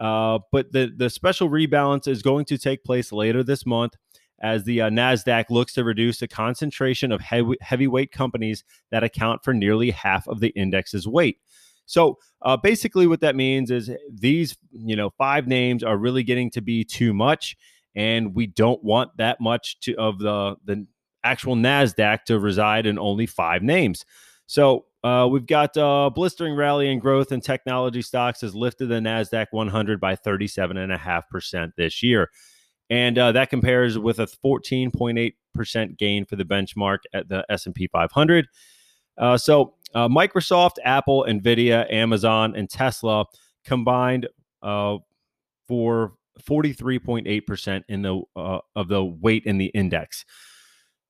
uh, 0.00 0.38
but 0.50 0.72
the 0.72 0.92
the 0.96 1.10
special 1.10 1.48
rebalance 1.48 2.08
is 2.08 2.22
going 2.22 2.46
to 2.46 2.58
take 2.58 2.82
place 2.82 3.12
later 3.12 3.44
this 3.44 3.64
month 3.66 3.94
as 4.40 4.64
the 4.64 4.80
uh, 4.80 4.90
NASDAQ 4.90 5.44
looks 5.50 5.72
to 5.74 5.84
reduce 5.84 6.18
the 6.18 6.28
concentration 6.28 7.12
of 7.12 7.20
heavy, 7.20 7.56
heavyweight 7.60 8.10
companies 8.10 8.64
that 8.90 9.04
account 9.04 9.44
for 9.44 9.54
nearly 9.54 9.90
half 9.90 10.26
of 10.26 10.40
the 10.40 10.48
index's 10.48 11.06
weight. 11.06 11.38
So 11.86 12.18
uh, 12.42 12.56
basically, 12.56 13.06
what 13.06 13.20
that 13.20 13.36
means 13.36 13.70
is 13.70 13.90
these, 14.10 14.56
you 14.72 14.96
know, 14.96 15.10
five 15.18 15.46
names 15.46 15.84
are 15.84 15.96
really 15.96 16.22
getting 16.22 16.50
to 16.50 16.60
be 16.60 16.82
too 16.82 17.12
much, 17.12 17.56
and 17.94 18.34
we 18.34 18.46
don't 18.46 18.82
want 18.82 19.16
that 19.18 19.40
much 19.40 19.80
to, 19.80 19.94
of 19.96 20.18
the 20.18 20.56
the 20.64 20.86
actual 21.22 21.56
Nasdaq 21.56 22.24
to 22.24 22.38
reside 22.38 22.86
in 22.86 22.98
only 22.98 23.26
five 23.26 23.62
names. 23.62 24.04
So 24.46 24.86
uh, 25.04 25.28
we've 25.28 25.46
got 25.46 25.76
uh, 25.76 26.10
blistering 26.12 26.56
rally 26.56 26.90
and 26.90 27.00
growth 27.00 27.30
in 27.30 27.40
technology 27.40 28.02
stocks 28.02 28.40
has 28.40 28.54
lifted 28.54 28.86
the 28.86 28.96
Nasdaq 28.96 29.46
100 29.52 30.00
by 30.00 30.16
37.5% 30.16 31.72
this 31.76 32.02
year 32.02 32.30
and 32.90 33.18
uh, 33.18 33.32
that 33.32 33.50
compares 33.50 33.98
with 33.98 34.18
a 34.18 34.26
14.8% 34.26 35.98
gain 35.98 36.26
for 36.26 36.36
the 36.36 36.44
benchmark 36.44 36.98
at 37.12 37.28
the 37.28 37.44
S&P 37.48 37.88
500. 37.88 38.46
Uh, 39.16 39.36
so 39.36 39.74
uh, 39.94 40.08
Microsoft, 40.08 40.74
Apple, 40.84 41.24
Nvidia, 41.28 41.90
Amazon, 41.92 42.54
and 42.56 42.68
Tesla 42.68 43.24
combined 43.64 44.28
uh, 44.62 44.98
for 45.66 46.14
43.8% 46.42 47.82
in 47.88 48.02
the 48.02 48.22
of 48.34 48.88
the 48.88 49.04
weight 49.04 49.44
in 49.46 49.58
the 49.58 49.66
index. 49.66 50.24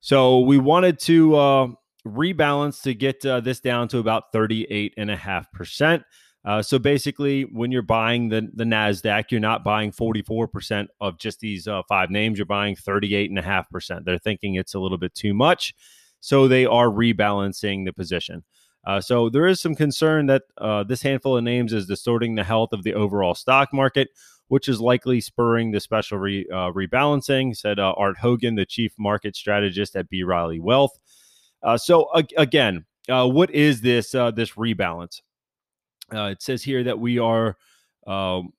So 0.00 0.40
we 0.40 0.58
wanted 0.58 0.98
to 1.00 1.76
rebalance 2.06 2.82
to 2.82 2.94
get 2.94 3.22
this 3.22 3.60
down 3.60 3.88
to 3.88 3.98
about 3.98 4.32
38.5%. 4.32 6.04
Uh, 6.44 6.60
so 6.60 6.78
basically, 6.78 7.42
when 7.42 7.72
you're 7.72 7.82
buying 7.82 8.28
the 8.28 8.48
the 8.52 8.64
Nasdaq, 8.64 9.30
you're 9.30 9.40
not 9.40 9.64
buying 9.64 9.90
44% 9.90 10.88
of 11.00 11.18
just 11.18 11.40
these 11.40 11.66
uh, 11.66 11.82
five 11.88 12.10
names. 12.10 12.38
You're 12.38 12.44
buying 12.46 12.76
38.5%. 12.76 14.04
They're 14.04 14.18
thinking 14.18 14.56
it's 14.56 14.74
a 14.74 14.78
little 14.78 14.98
bit 14.98 15.14
too 15.14 15.32
much, 15.32 15.74
so 16.20 16.46
they 16.46 16.66
are 16.66 16.88
rebalancing 16.88 17.86
the 17.86 17.92
position. 17.92 18.44
Uh, 18.86 19.00
so 19.00 19.30
there 19.30 19.46
is 19.46 19.60
some 19.60 19.74
concern 19.74 20.26
that 20.26 20.42
uh, 20.58 20.84
this 20.84 21.00
handful 21.00 21.38
of 21.38 21.44
names 21.44 21.72
is 21.72 21.86
distorting 21.86 22.34
the 22.34 22.44
health 22.44 22.74
of 22.74 22.82
the 22.82 22.92
overall 22.92 23.34
stock 23.34 23.72
market, 23.72 24.08
which 24.48 24.68
is 24.68 24.78
likely 24.78 25.22
spurring 25.22 25.70
the 25.70 25.80
special 25.80 26.18
re, 26.18 26.46
uh, 26.52 26.70
rebalancing," 26.72 27.56
said 27.56 27.78
uh, 27.78 27.94
Art 27.96 28.18
Hogan, 28.18 28.56
the 28.56 28.66
chief 28.66 28.92
market 28.98 29.34
strategist 29.34 29.96
at 29.96 30.10
B. 30.10 30.22
Riley 30.22 30.60
Wealth. 30.60 30.98
So 31.76 32.10
again, 32.36 32.84
what 33.08 33.50
is 33.50 33.80
this 33.80 34.12
this 34.12 34.52
rebalance? 34.52 35.20
Uh, 36.12 36.26
it 36.26 36.42
says 36.42 36.62
here 36.62 36.84
that 36.84 36.98
we 36.98 37.18
are 37.18 37.56
um, 38.06 38.52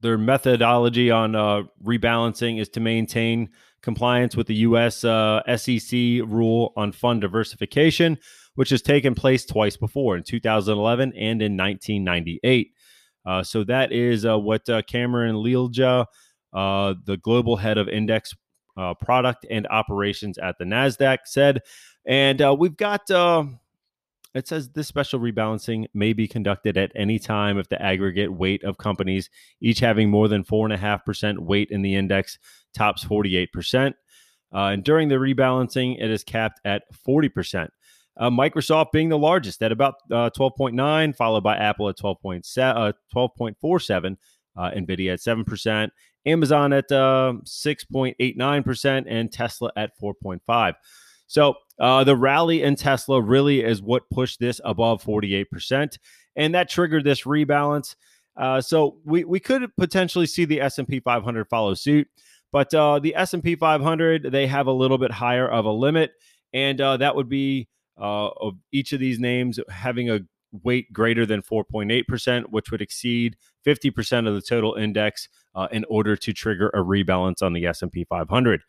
their 0.00 0.16
methodology 0.16 1.10
on 1.10 1.34
uh, 1.34 1.62
rebalancing 1.84 2.60
is 2.60 2.68
to 2.70 2.80
maintain 2.80 3.50
compliance 3.82 4.36
with 4.36 4.46
the 4.46 4.54
U.S. 4.56 5.04
Uh, 5.04 5.42
SEC 5.56 5.92
rule 6.26 6.72
on 6.76 6.92
fund 6.92 7.20
diversification, 7.20 8.18
which 8.54 8.70
has 8.70 8.82
taken 8.82 9.14
place 9.14 9.44
twice 9.44 9.76
before 9.76 10.16
in 10.16 10.22
2011 10.22 11.12
and 11.14 11.42
in 11.42 11.56
1998. 11.56 12.72
Uh, 13.26 13.42
so 13.42 13.64
that 13.64 13.92
is 13.92 14.24
uh, 14.24 14.38
what 14.38 14.68
uh, 14.68 14.82
Cameron 14.82 15.36
Lilja, 15.36 16.06
uh, 16.52 16.94
the 17.04 17.18
global 17.18 17.56
head 17.56 17.78
of 17.78 17.88
index 17.88 18.34
product 19.02 19.44
and 19.50 19.66
operations 19.66 20.38
at 20.38 20.56
the 20.56 20.64
Nasdaq, 20.64 21.18
said. 21.26 21.60
And 22.10 22.42
we've 22.58 22.76
got 22.76 23.08
it 24.34 24.46
says 24.46 24.68
this 24.70 24.86
special 24.86 25.18
rebalancing 25.18 25.86
may 25.92 26.12
be 26.12 26.28
conducted 26.28 26.76
at 26.76 26.92
any 26.94 27.18
time 27.18 27.58
if 27.58 27.68
the 27.68 27.82
aggregate 27.82 28.32
weight 28.32 28.62
of 28.62 28.78
companies, 28.78 29.28
each 29.60 29.80
having 29.80 30.08
more 30.08 30.28
than 30.28 30.44
4.5% 30.44 31.40
weight 31.40 31.68
in 31.70 31.82
the 31.82 31.96
index, 31.96 32.38
tops 32.74 33.04
48%. 33.04 33.94
Uh, 34.52 34.58
and 34.58 34.82
during 34.84 35.08
the 35.08 35.16
rebalancing, 35.16 36.00
it 36.00 36.10
is 36.10 36.24
capped 36.24 36.60
at 36.64 36.82
40%. 37.06 37.68
Uh, 38.16 38.30
Microsoft 38.30 38.92
being 38.92 39.08
the 39.08 39.18
largest 39.18 39.62
at 39.62 39.72
about 39.72 39.94
uh, 40.10 40.30
12.9, 40.36 41.16
followed 41.16 41.42
by 41.42 41.56
Apple 41.56 41.88
at 41.88 41.96
12.7, 41.96 42.92
12.47, 43.14 44.16
uh, 44.56 44.60
uh, 44.60 44.70
Nvidia 44.72 45.14
at 45.14 45.20
7%, 45.20 45.90
Amazon 46.26 46.72
at 46.72 46.88
6.89%, 46.88 48.98
um, 48.98 49.04
and 49.08 49.32
Tesla 49.32 49.70
at 49.76 49.92
4.5. 50.00 50.74
So 51.30 51.54
uh, 51.78 52.02
the 52.02 52.16
rally 52.16 52.64
in 52.64 52.74
Tesla 52.74 53.22
really 53.22 53.62
is 53.62 53.80
what 53.80 54.10
pushed 54.10 54.40
this 54.40 54.60
above 54.64 55.04
48%, 55.04 55.96
and 56.34 56.54
that 56.56 56.68
triggered 56.68 57.04
this 57.04 57.22
rebalance. 57.22 57.94
Uh, 58.36 58.60
so 58.60 58.96
we, 59.04 59.22
we 59.22 59.38
could 59.38 59.70
potentially 59.76 60.26
see 60.26 60.44
the 60.44 60.60
S&P 60.60 60.98
500 60.98 61.48
follow 61.48 61.74
suit, 61.74 62.08
but 62.50 62.74
uh, 62.74 62.98
the 62.98 63.14
S&P 63.14 63.54
500 63.54 64.32
they 64.32 64.48
have 64.48 64.66
a 64.66 64.72
little 64.72 64.98
bit 64.98 65.12
higher 65.12 65.48
of 65.48 65.66
a 65.66 65.70
limit, 65.70 66.10
and 66.52 66.80
uh, 66.80 66.96
that 66.96 67.14
would 67.14 67.28
be 67.28 67.68
uh, 67.96 68.30
of 68.30 68.54
each 68.72 68.92
of 68.92 68.98
these 68.98 69.20
names 69.20 69.60
having 69.68 70.10
a 70.10 70.18
weight 70.64 70.92
greater 70.92 71.24
than 71.24 71.42
4.8%, 71.42 72.46
which 72.50 72.72
would 72.72 72.82
exceed 72.82 73.36
50% 73.64 74.26
of 74.26 74.34
the 74.34 74.42
total 74.42 74.74
index 74.74 75.28
uh, 75.54 75.68
in 75.70 75.84
order 75.88 76.16
to 76.16 76.32
trigger 76.32 76.70
a 76.70 76.78
rebalance 76.78 77.40
on 77.40 77.52
the 77.52 77.66
S&P 77.66 78.02
500. 78.02 78.62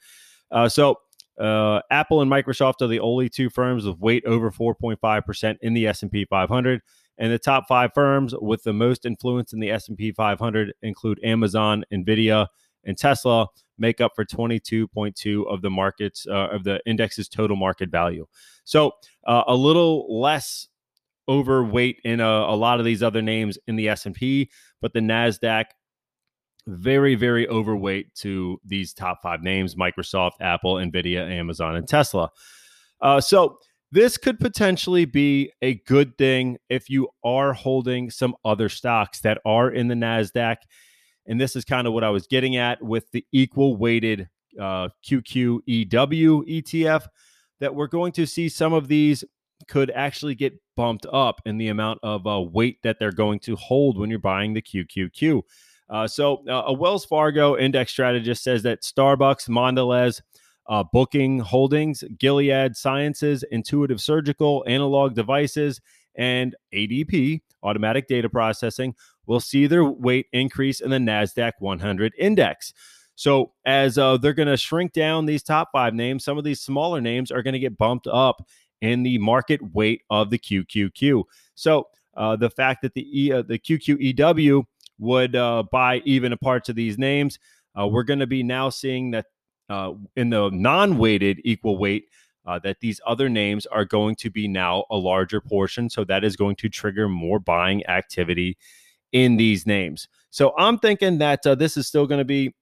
Uh, 0.51 0.67
so 0.69 0.99
uh, 1.39 1.81
Apple 1.89 2.21
and 2.21 2.31
Microsoft 2.31 2.81
are 2.81 2.87
the 2.87 2.99
only 2.99 3.29
two 3.29 3.49
firms 3.49 3.85
with 3.85 3.97
weight 3.99 4.23
over 4.25 4.51
4.5% 4.51 5.57
in 5.61 5.73
the 5.73 5.87
S&P 5.87 6.25
500. 6.25 6.81
And 7.17 7.31
the 7.31 7.39
top 7.39 7.65
five 7.67 7.91
firms 7.93 8.33
with 8.39 8.63
the 8.63 8.73
most 8.73 9.05
influence 9.05 9.53
in 9.53 9.59
the 9.59 9.69
S&P 9.71 10.11
500 10.11 10.73
include 10.81 11.19
Amazon, 11.23 11.83
Nvidia, 11.93 12.47
and 12.83 12.97
Tesla, 12.97 13.47
make 13.77 14.01
up 14.01 14.13
for 14.15 14.25
22.2 14.25 15.47
of 15.47 15.61
the 15.61 15.69
markets 15.69 16.25
uh, 16.29 16.47
of 16.51 16.63
the 16.63 16.79
index's 16.85 17.27
total 17.27 17.55
market 17.55 17.89
value. 17.89 18.25
So 18.63 18.91
uh, 19.25 19.43
a 19.47 19.55
little 19.55 20.19
less 20.21 20.67
overweight 21.27 21.99
in 22.03 22.19
a, 22.19 22.25
a, 22.25 22.55
lot 22.55 22.79
of 22.79 22.85
these 22.85 23.03
other 23.03 23.21
names 23.21 23.57
in 23.67 23.75
the 23.75 23.89
S&P, 23.89 24.49
but 24.81 24.93
the 24.93 24.99
Nasdaq 24.99 25.65
very 26.71 27.15
very 27.15 27.47
overweight 27.47 28.13
to 28.15 28.59
these 28.65 28.93
top 28.93 29.21
five 29.21 29.41
names: 29.41 29.75
Microsoft, 29.75 30.33
Apple, 30.39 30.75
Nvidia, 30.75 31.29
Amazon, 31.29 31.75
and 31.75 31.87
Tesla. 31.87 32.29
Uh, 33.01 33.19
so 33.19 33.57
this 33.91 34.17
could 34.17 34.39
potentially 34.39 35.05
be 35.05 35.51
a 35.61 35.75
good 35.75 36.17
thing 36.17 36.57
if 36.69 36.89
you 36.89 37.09
are 37.23 37.53
holding 37.53 38.09
some 38.09 38.35
other 38.45 38.69
stocks 38.69 39.19
that 39.21 39.39
are 39.45 39.69
in 39.69 39.89
the 39.89 39.95
Nasdaq. 39.95 40.57
And 41.27 41.39
this 41.39 41.55
is 41.55 41.65
kind 41.65 41.87
of 41.87 41.93
what 41.93 42.03
I 42.03 42.09
was 42.09 42.25
getting 42.25 42.55
at 42.55 42.81
with 42.81 43.11
the 43.11 43.25
equal 43.31 43.75
weighted 43.75 44.29
uh, 44.59 44.89
QQEW 45.05 45.63
ETF 45.93 47.07
that 47.59 47.75
we're 47.75 47.87
going 47.87 48.11
to 48.13 48.25
see 48.25 48.49
some 48.49 48.73
of 48.73 48.87
these 48.87 49.23
could 49.67 49.91
actually 49.91 50.35
get 50.35 50.53
bumped 50.75 51.05
up 51.11 51.41
in 51.45 51.57
the 51.57 51.67
amount 51.67 51.99
of 52.01 52.25
uh, 52.25 52.41
weight 52.41 52.77
that 52.83 52.97
they're 52.97 53.11
going 53.11 53.39
to 53.39 53.55
hold 53.55 53.97
when 53.97 54.09
you're 54.09 54.19
buying 54.19 54.53
the 54.53 54.61
QQQ. 54.61 55.41
Uh, 55.91 56.07
so, 56.07 56.41
uh, 56.47 56.63
a 56.67 56.73
Wells 56.73 57.03
Fargo 57.03 57.57
index 57.57 57.91
strategist 57.91 58.43
says 58.43 58.63
that 58.63 58.81
Starbucks, 58.81 59.49
Mondelez, 59.49 60.21
uh, 60.67 60.83
Booking 60.93 61.39
Holdings, 61.39 62.03
Gilead 62.17 62.77
Sciences, 62.77 63.43
Intuitive 63.51 63.99
Surgical, 63.99 64.63
Analog 64.67 65.15
Devices, 65.15 65.81
and 66.15 66.55
ADP, 66.73 67.41
Automatic 67.61 68.07
Data 68.07 68.29
Processing, 68.29 68.95
will 69.25 69.41
see 69.41 69.67
their 69.67 69.83
weight 69.83 70.27
increase 70.31 70.79
in 70.79 70.91
the 70.91 70.97
NASDAQ 70.97 71.51
100 71.59 72.13
index. 72.17 72.73
So, 73.15 73.51
as 73.65 73.97
uh, 73.97 74.15
they're 74.15 74.33
going 74.33 74.47
to 74.47 74.57
shrink 74.57 74.93
down 74.93 75.25
these 75.25 75.43
top 75.43 75.69
five 75.73 75.93
names, 75.93 76.23
some 76.23 76.37
of 76.37 76.45
these 76.45 76.61
smaller 76.61 77.01
names 77.01 77.31
are 77.31 77.43
going 77.43 77.53
to 77.53 77.59
get 77.59 77.77
bumped 77.77 78.07
up 78.07 78.47
in 78.79 79.03
the 79.03 79.17
market 79.17 79.61
weight 79.73 80.03
of 80.09 80.29
the 80.29 80.39
QQQ. 80.39 81.23
So, 81.53 81.87
uh, 82.15 82.37
the 82.37 82.49
fact 82.49 82.81
that 82.81 82.93
the 82.93 83.25
e, 83.25 83.31
uh, 83.31 83.41
the 83.41 83.59
QQEW 83.59 84.63
would 85.01 85.35
uh, 85.35 85.63
buy 85.69 86.01
even 86.05 86.31
a 86.31 86.37
parts 86.37 86.69
of 86.69 86.75
these 86.75 86.97
names, 86.97 87.37
uh, 87.77 87.85
we're 87.85 88.03
going 88.03 88.19
to 88.19 88.27
be 88.27 88.43
now 88.43 88.69
seeing 88.69 89.11
that 89.11 89.25
uh, 89.69 89.91
in 90.15 90.29
the 90.29 90.49
non-weighted 90.51 91.41
equal 91.43 91.77
weight. 91.77 92.05
Uh, 92.43 92.57
that 92.57 92.79
these 92.79 92.99
other 93.05 93.29
names 93.29 93.67
are 93.67 93.85
going 93.85 94.15
to 94.15 94.31
be 94.31 94.47
now 94.47 94.83
a 94.89 94.97
larger 94.97 95.39
portion. 95.39 95.87
So 95.87 96.03
that 96.05 96.23
is 96.23 96.35
going 96.35 96.55
to 96.55 96.69
trigger 96.69 97.07
more 97.07 97.37
buying 97.39 97.85
activity 97.85 98.57
in 99.11 99.37
these 99.37 99.67
names. 99.67 100.07
So 100.31 100.51
I'm 100.57 100.79
thinking 100.79 101.19
that 101.19 101.43
this 101.43 101.77
is 101.77 101.87
still 101.87 102.07
going 102.07 102.17
to 102.17 102.25
be 102.25 102.55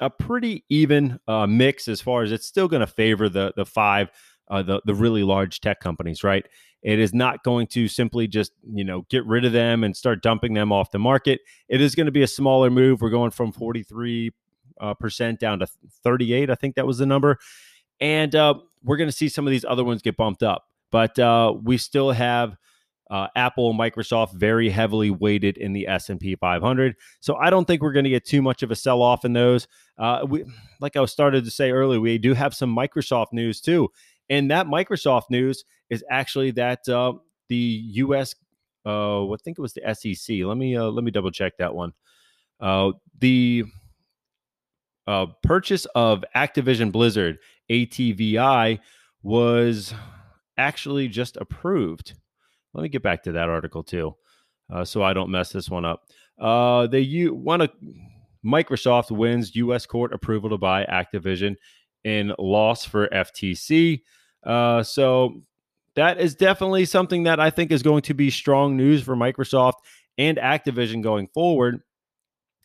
a 0.00 0.10
pretty 0.10 0.64
even 0.68 1.18
uh, 1.26 1.46
mix 1.46 1.88
as 1.88 2.00
far 2.00 2.22
as 2.22 2.32
it's 2.32 2.46
still 2.46 2.68
going 2.68 2.80
to 2.80 2.86
favor 2.86 3.28
the 3.28 3.52
the 3.56 3.66
five 3.66 4.10
uh, 4.50 4.62
the 4.62 4.80
the 4.84 4.94
really 4.94 5.22
large 5.22 5.60
tech 5.60 5.80
companies, 5.80 6.24
right? 6.24 6.46
It 6.82 6.98
is 7.00 7.12
not 7.12 7.42
going 7.42 7.66
to 7.68 7.88
simply 7.88 8.28
just 8.28 8.52
you 8.72 8.84
know 8.84 9.06
get 9.10 9.26
rid 9.26 9.44
of 9.44 9.52
them 9.52 9.84
and 9.84 9.96
start 9.96 10.22
dumping 10.22 10.54
them 10.54 10.72
off 10.72 10.90
the 10.90 10.98
market. 10.98 11.40
It 11.68 11.80
is 11.80 11.94
going 11.94 12.06
to 12.06 12.12
be 12.12 12.22
a 12.22 12.28
smaller 12.28 12.70
move. 12.70 13.00
We're 13.00 13.10
going 13.10 13.30
from 13.30 13.52
forty 13.52 13.82
three 13.82 14.32
uh, 14.80 14.94
percent 14.94 15.40
down 15.40 15.58
to 15.60 15.66
thirty 16.02 16.32
eight. 16.32 16.50
I 16.50 16.54
think 16.54 16.76
that 16.76 16.86
was 16.86 16.98
the 16.98 17.06
number, 17.06 17.38
and 18.00 18.34
uh, 18.34 18.54
we're 18.82 18.96
going 18.96 19.10
to 19.10 19.16
see 19.16 19.28
some 19.28 19.46
of 19.46 19.50
these 19.50 19.64
other 19.64 19.84
ones 19.84 20.02
get 20.02 20.16
bumped 20.16 20.42
up. 20.42 20.66
But 20.90 21.18
uh, 21.18 21.54
we 21.62 21.76
still 21.76 22.12
have 22.12 22.56
uh, 23.10 23.28
Apple, 23.34 23.70
and 23.70 23.78
Microsoft 23.78 24.34
very 24.34 24.68
heavily 24.68 25.10
weighted 25.10 25.56
in 25.56 25.72
the 25.72 25.88
S&P 25.88 26.34
500. 26.36 26.94
So 27.20 27.36
I 27.36 27.50
don't 27.50 27.64
think 27.64 27.82
we're 27.82 27.92
going 27.92 28.04
to 28.04 28.10
get 28.10 28.24
too 28.24 28.42
much 28.42 28.62
of 28.62 28.70
a 28.70 28.76
sell 28.76 29.02
off 29.02 29.24
in 29.24 29.32
those. 29.32 29.66
Uh, 29.96 30.26
we, 30.28 30.44
like 30.80 30.96
I 30.96 31.00
was 31.00 31.10
started 31.10 31.44
to 31.44 31.50
say 31.50 31.70
earlier, 31.70 32.00
we 32.00 32.18
do 32.18 32.34
have 32.34 32.54
some 32.54 32.74
Microsoft 32.74 33.32
news 33.32 33.60
too, 33.60 33.88
and 34.30 34.50
that 34.50 34.66
Microsoft 34.66 35.24
news 35.30 35.64
is 35.90 36.04
actually 36.10 36.50
that 36.52 36.88
uh, 36.88 37.14
the 37.48 37.82
U.S. 37.92 38.34
Uh, 38.86 39.30
I 39.30 39.36
think 39.44 39.58
it 39.58 39.62
was 39.62 39.74
the 39.74 39.94
SEC. 39.94 40.38
Let 40.44 40.56
me 40.56 40.76
uh, 40.76 40.84
let 40.84 41.04
me 41.04 41.10
double 41.10 41.30
check 41.30 41.56
that 41.58 41.74
one. 41.74 41.92
Uh, 42.60 42.92
the 43.18 43.64
uh, 45.06 45.26
purchase 45.42 45.86
of 45.94 46.24
Activision 46.36 46.92
Blizzard 46.92 47.38
ATVI 47.70 48.80
was 49.22 49.94
actually 50.56 51.08
just 51.08 51.36
approved 51.36 52.14
let 52.74 52.82
me 52.82 52.88
get 52.88 53.02
back 53.02 53.22
to 53.24 53.32
that 53.32 53.48
article 53.48 53.82
too, 53.82 54.14
uh, 54.72 54.84
so 54.84 55.02
I 55.02 55.12
don't 55.12 55.30
mess 55.30 55.50
this 55.50 55.70
one 55.70 55.84
up. 55.84 56.04
Uh, 56.38 56.86
they 56.86 57.00
you 57.00 57.34
want 57.34 57.68
Microsoft 58.44 59.10
wins 59.10 59.56
U.S. 59.56 59.86
court 59.86 60.12
approval 60.12 60.50
to 60.50 60.58
buy 60.58 60.84
Activision 60.84 61.56
in 62.04 62.32
loss 62.38 62.84
for 62.84 63.08
FTC. 63.08 64.02
Uh, 64.44 64.82
so 64.82 65.42
that 65.94 66.20
is 66.20 66.34
definitely 66.34 66.84
something 66.84 67.24
that 67.24 67.40
I 67.40 67.50
think 67.50 67.72
is 67.72 67.82
going 67.82 68.02
to 68.02 68.14
be 68.14 68.30
strong 68.30 68.76
news 68.76 69.02
for 69.02 69.16
Microsoft 69.16 69.74
and 70.16 70.38
Activision 70.38 71.02
going 71.02 71.28
forward. 71.28 71.82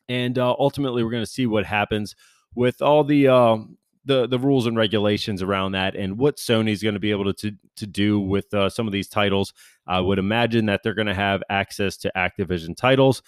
And 0.09 0.37
uh, 0.37 0.55
ultimately, 0.59 1.03
we're 1.03 1.11
going 1.11 1.23
to 1.23 1.29
see 1.29 1.45
what 1.45 1.65
happens 1.65 2.15
with 2.55 2.81
all 2.81 3.03
the 3.03 3.27
uh, 3.27 3.57
the 4.05 4.27
the 4.27 4.39
rules 4.39 4.67
and 4.67 4.77
regulations 4.77 5.41
around 5.41 5.71
that 5.71 5.95
and 5.95 6.17
what 6.17 6.37
Sony's 6.37 6.83
going 6.83 6.93
to 6.93 6.99
be 6.99 7.11
able 7.11 7.33
to 7.33 7.33
to, 7.33 7.57
to 7.77 7.87
do 7.87 8.19
with 8.19 8.53
uh, 8.53 8.69
some 8.69 8.87
of 8.87 8.93
these 8.93 9.07
titles. 9.07 9.53
I 9.87 9.99
would 9.99 10.19
imagine 10.19 10.65
that 10.67 10.81
they're 10.83 10.93
going 10.93 11.07
to 11.07 11.13
have 11.13 11.41
access 11.49 11.97
to 11.97 12.11
Activision 12.15 12.75
titles, 12.75 13.21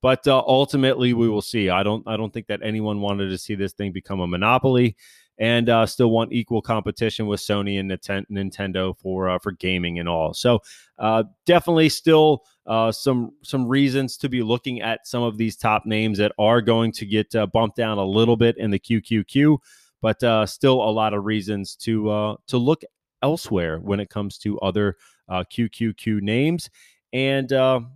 but 0.00 0.26
uh, 0.26 0.42
ultimately 0.46 1.12
we 1.12 1.28
will 1.28 1.42
see. 1.42 1.70
I 1.70 1.82
don't 1.82 2.06
I 2.06 2.16
don't 2.16 2.32
think 2.32 2.46
that 2.46 2.60
anyone 2.62 3.00
wanted 3.00 3.30
to 3.30 3.38
see 3.38 3.54
this 3.54 3.72
thing 3.72 3.92
become 3.92 4.20
a 4.20 4.26
monopoly, 4.26 4.96
and 5.38 5.68
uh, 5.68 5.86
still 5.86 6.10
want 6.10 6.32
equal 6.32 6.62
competition 6.62 7.26
with 7.26 7.40
Sony 7.40 7.80
and 7.80 7.90
Nintendo 8.30 8.96
for 8.96 9.28
uh, 9.28 9.38
for 9.38 9.52
gaming 9.52 9.98
and 9.98 10.08
all. 10.08 10.34
So 10.34 10.60
uh, 10.98 11.24
definitely 11.46 11.88
still 11.88 12.44
uh, 12.66 12.92
some 12.92 13.32
some 13.42 13.66
reasons 13.66 14.16
to 14.18 14.28
be 14.28 14.42
looking 14.42 14.82
at 14.82 15.06
some 15.06 15.22
of 15.22 15.38
these 15.38 15.56
top 15.56 15.86
names 15.86 16.18
that 16.18 16.32
are 16.38 16.60
going 16.60 16.92
to 16.92 17.06
get 17.06 17.34
uh, 17.34 17.46
bumped 17.46 17.76
down 17.76 17.98
a 17.98 18.04
little 18.04 18.36
bit 18.36 18.56
in 18.58 18.70
the 18.70 18.78
QQQ 18.78 19.58
but 20.00 20.22
uh, 20.24 20.44
still 20.44 20.82
a 20.82 20.90
lot 20.90 21.14
of 21.14 21.24
reasons 21.24 21.76
to 21.76 22.36
to 22.48 22.58
look 22.58 22.82
elsewhere 23.22 23.78
when 23.78 24.00
it 24.00 24.10
comes 24.10 24.36
to 24.38 24.58
other 24.58 24.96
QQQ 25.30 26.20
names. 26.22 26.68
And 27.12 27.50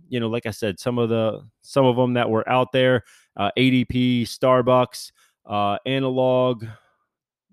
you 0.07 0.19
know, 0.21 0.29
like 0.29 0.45
I 0.45 0.51
said, 0.51 0.79
some 0.79 0.97
of 0.97 1.09
the 1.09 1.41
some 1.61 1.85
of 1.85 1.97
them 1.97 2.13
that 2.13 2.29
were 2.29 2.47
out 2.47 2.71
there, 2.71 3.03
ADP, 3.37 4.21
Starbucks, 4.21 5.11
Analog 5.85 6.65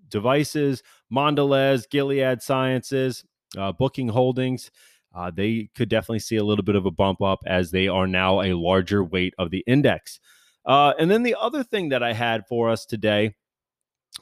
Devices, 0.09 0.83
Mondelez, 1.13 1.89
Gilead 1.91 2.43
Sciences, 2.43 3.25
uh, 3.57 3.73
Booking 3.73 4.09
Holdings. 4.09 4.71
Uh, 5.15 5.31
they 5.31 5.69
could 5.77 5.89
definitely 5.89 6.19
see 6.19 6.37
a 6.37 6.45
little 6.45 6.65
bit 6.65 6.75
of 6.75 6.87
a 6.87 6.91
bump 6.91 7.23
up 7.23 7.41
as 7.47 7.71
they 7.71 7.87
are 7.87 8.07
now 8.07 8.41
a 8.43 8.55
larger 8.55 9.05
weight 9.05 9.33
of 9.39 9.51
the 9.51 9.63
index. 9.67 10.19
Uh, 10.67 10.93
and 10.99 11.11
then 11.11 11.23
the 11.23 11.37
other 11.39 11.63
thing 11.63 11.91
that 11.91 12.03
I 12.03 12.13
had 12.13 12.47
for 12.49 12.71
us 12.71 12.85
today 12.85 13.35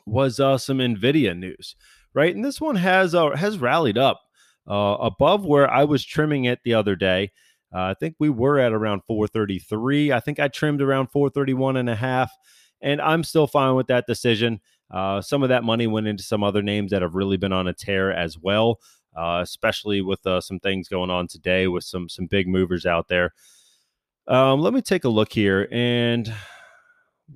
was 0.06 0.40
uh, 0.40 0.58
some 0.58 0.78
Nvidia 0.78 1.36
news, 1.38 1.76
right? 2.14 2.34
And 2.34 2.44
this 2.44 2.60
one 2.60 2.76
has 2.76 3.14
uh, 3.14 3.30
has 3.30 3.58
rallied 3.58 3.98
up 3.98 4.20
uh, 4.68 4.96
above 5.00 5.44
where 5.44 5.70
I 5.70 5.84
was 5.84 6.04
trimming 6.04 6.44
it 6.44 6.60
the 6.64 6.74
other 6.74 6.96
day. 6.96 7.30
Uh, 7.74 7.84
I 7.84 7.94
think 7.94 8.16
we 8.18 8.28
were 8.28 8.58
at 8.58 8.72
around 8.72 9.02
433. 9.06 10.12
I 10.12 10.20
think 10.20 10.38
I 10.38 10.48
trimmed 10.48 10.82
around 10.82 11.08
431 11.08 11.76
and 11.76 11.88
a 11.88 11.96
half, 11.96 12.30
and 12.80 13.00
I'm 13.00 13.24
still 13.24 13.46
fine 13.46 13.76
with 13.76 13.86
that 13.86 14.06
decision. 14.06 14.60
Uh, 14.92 15.20
some 15.22 15.42
of 15.42 15.48
that 15.48 15.64
money 15.64 15.86
went 15.86 16.06
into 16.06 16.22
some 16.22 16.44
other 16.44 16.62
names 16.62 16.90
that 16.90 17.02
have 17.02 17.14
really 17.14 17.36
been 17.38 17.52
on 17.52 17.66
a 17.66 17.72
tear 17.72 18.12
as 18.12 18.38
well. 18.38 18.78
uh, 19.16 19.40
especially 19.42 20.00
with 20.00 20.26
uh, 20.26 20.40
some 20.40 20.58
things 20.58 20.88
going 20.88 21.10
on 21.10 21.26
today 21.26 21.66
with 21.68 21.84
some 21.84 22.08
some 22.08 22.26
big 22.26 22.48
movers 22.48 22.86
out 22.86 23.08
there. 23.08 23.32
Um, 24.28 24.60
let 24.60 24.72
me 24.72 24.80
take 24.80 25.04
a 25.04 25.08
look 25.08 25.32
here 25.32 25.68
and 25.72 26.32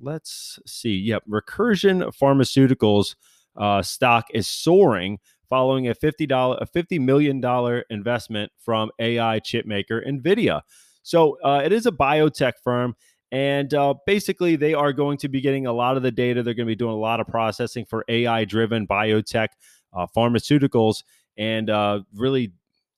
let's 0.01 0.59
see. 0.65 0.95
Yep, 0.95 1.23
Recursion 1.29 2.11
Pharmaceuticals 2.19 3.15
uh, 3.55 3.81
stock 3.81 4.25
is 4.33 4.47
soaring 4.47 5.19
following 5.49 5.87
a 5.87 5.95
$50 5.95 6.61
a 6.61 6.65
$50 6.65 6.99
million 6.99 7.83
investment 7.89 8.51
from 8.59 8.91
AI 8.99 9.39
chipmaker 9.39 10.05
Nvidia. 10.07 10.61
So 11.03 11.37
uh, 11.43 11.61
it 11.63 11.71
is 11.71 11.85
a 11.85 11.91
biotech 11.91 12.53
firm. 12.63 12.95
And 13.31 13.73
uh, 13.73 13.95
basically, 14.05 14.55
they 14.55 14.73
are 14.73 14.93
going 14.93 15.17
to 15.19 15.27
be 15.27 15.41
getting 15.41 15.65
a 15.65 15.73
lot 15.73 15.97
of 15.97 16.03
the 16.03 16.11
data. 16.11 16.43
They're 16.43 16.53
going 16.53 16.67
to 16.67 16.71
be 16.71 16.75
doing 16.75 16.93
a 16.93 16.99
lot 16.99 17.19
of 17.19 17.27
processing 17.27 17.85
for 17.85 18.05
AI 18.07 18.45
driven 18.45 18.87
biotech 18.87 19.49
uh, 19.93 20.07
pharmaceuticals 20.15 21.03
and 21.37 21.69
uh, 21.69 22.01
really 22.13 22.53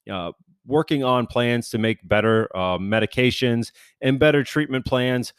uh, 0.09 0.31
working 0.65 1.03
on 1.03 1.25
plans 1.25 1.69
to 1.69 1.77
make 1.77 2.07
better 2.07 2.47
uh, 2.55 2.77
medications 2.77 3.71
and 4.01 4.19
better 4.19 4.43
treatment 4.43 4.85
plans 4.85 5.33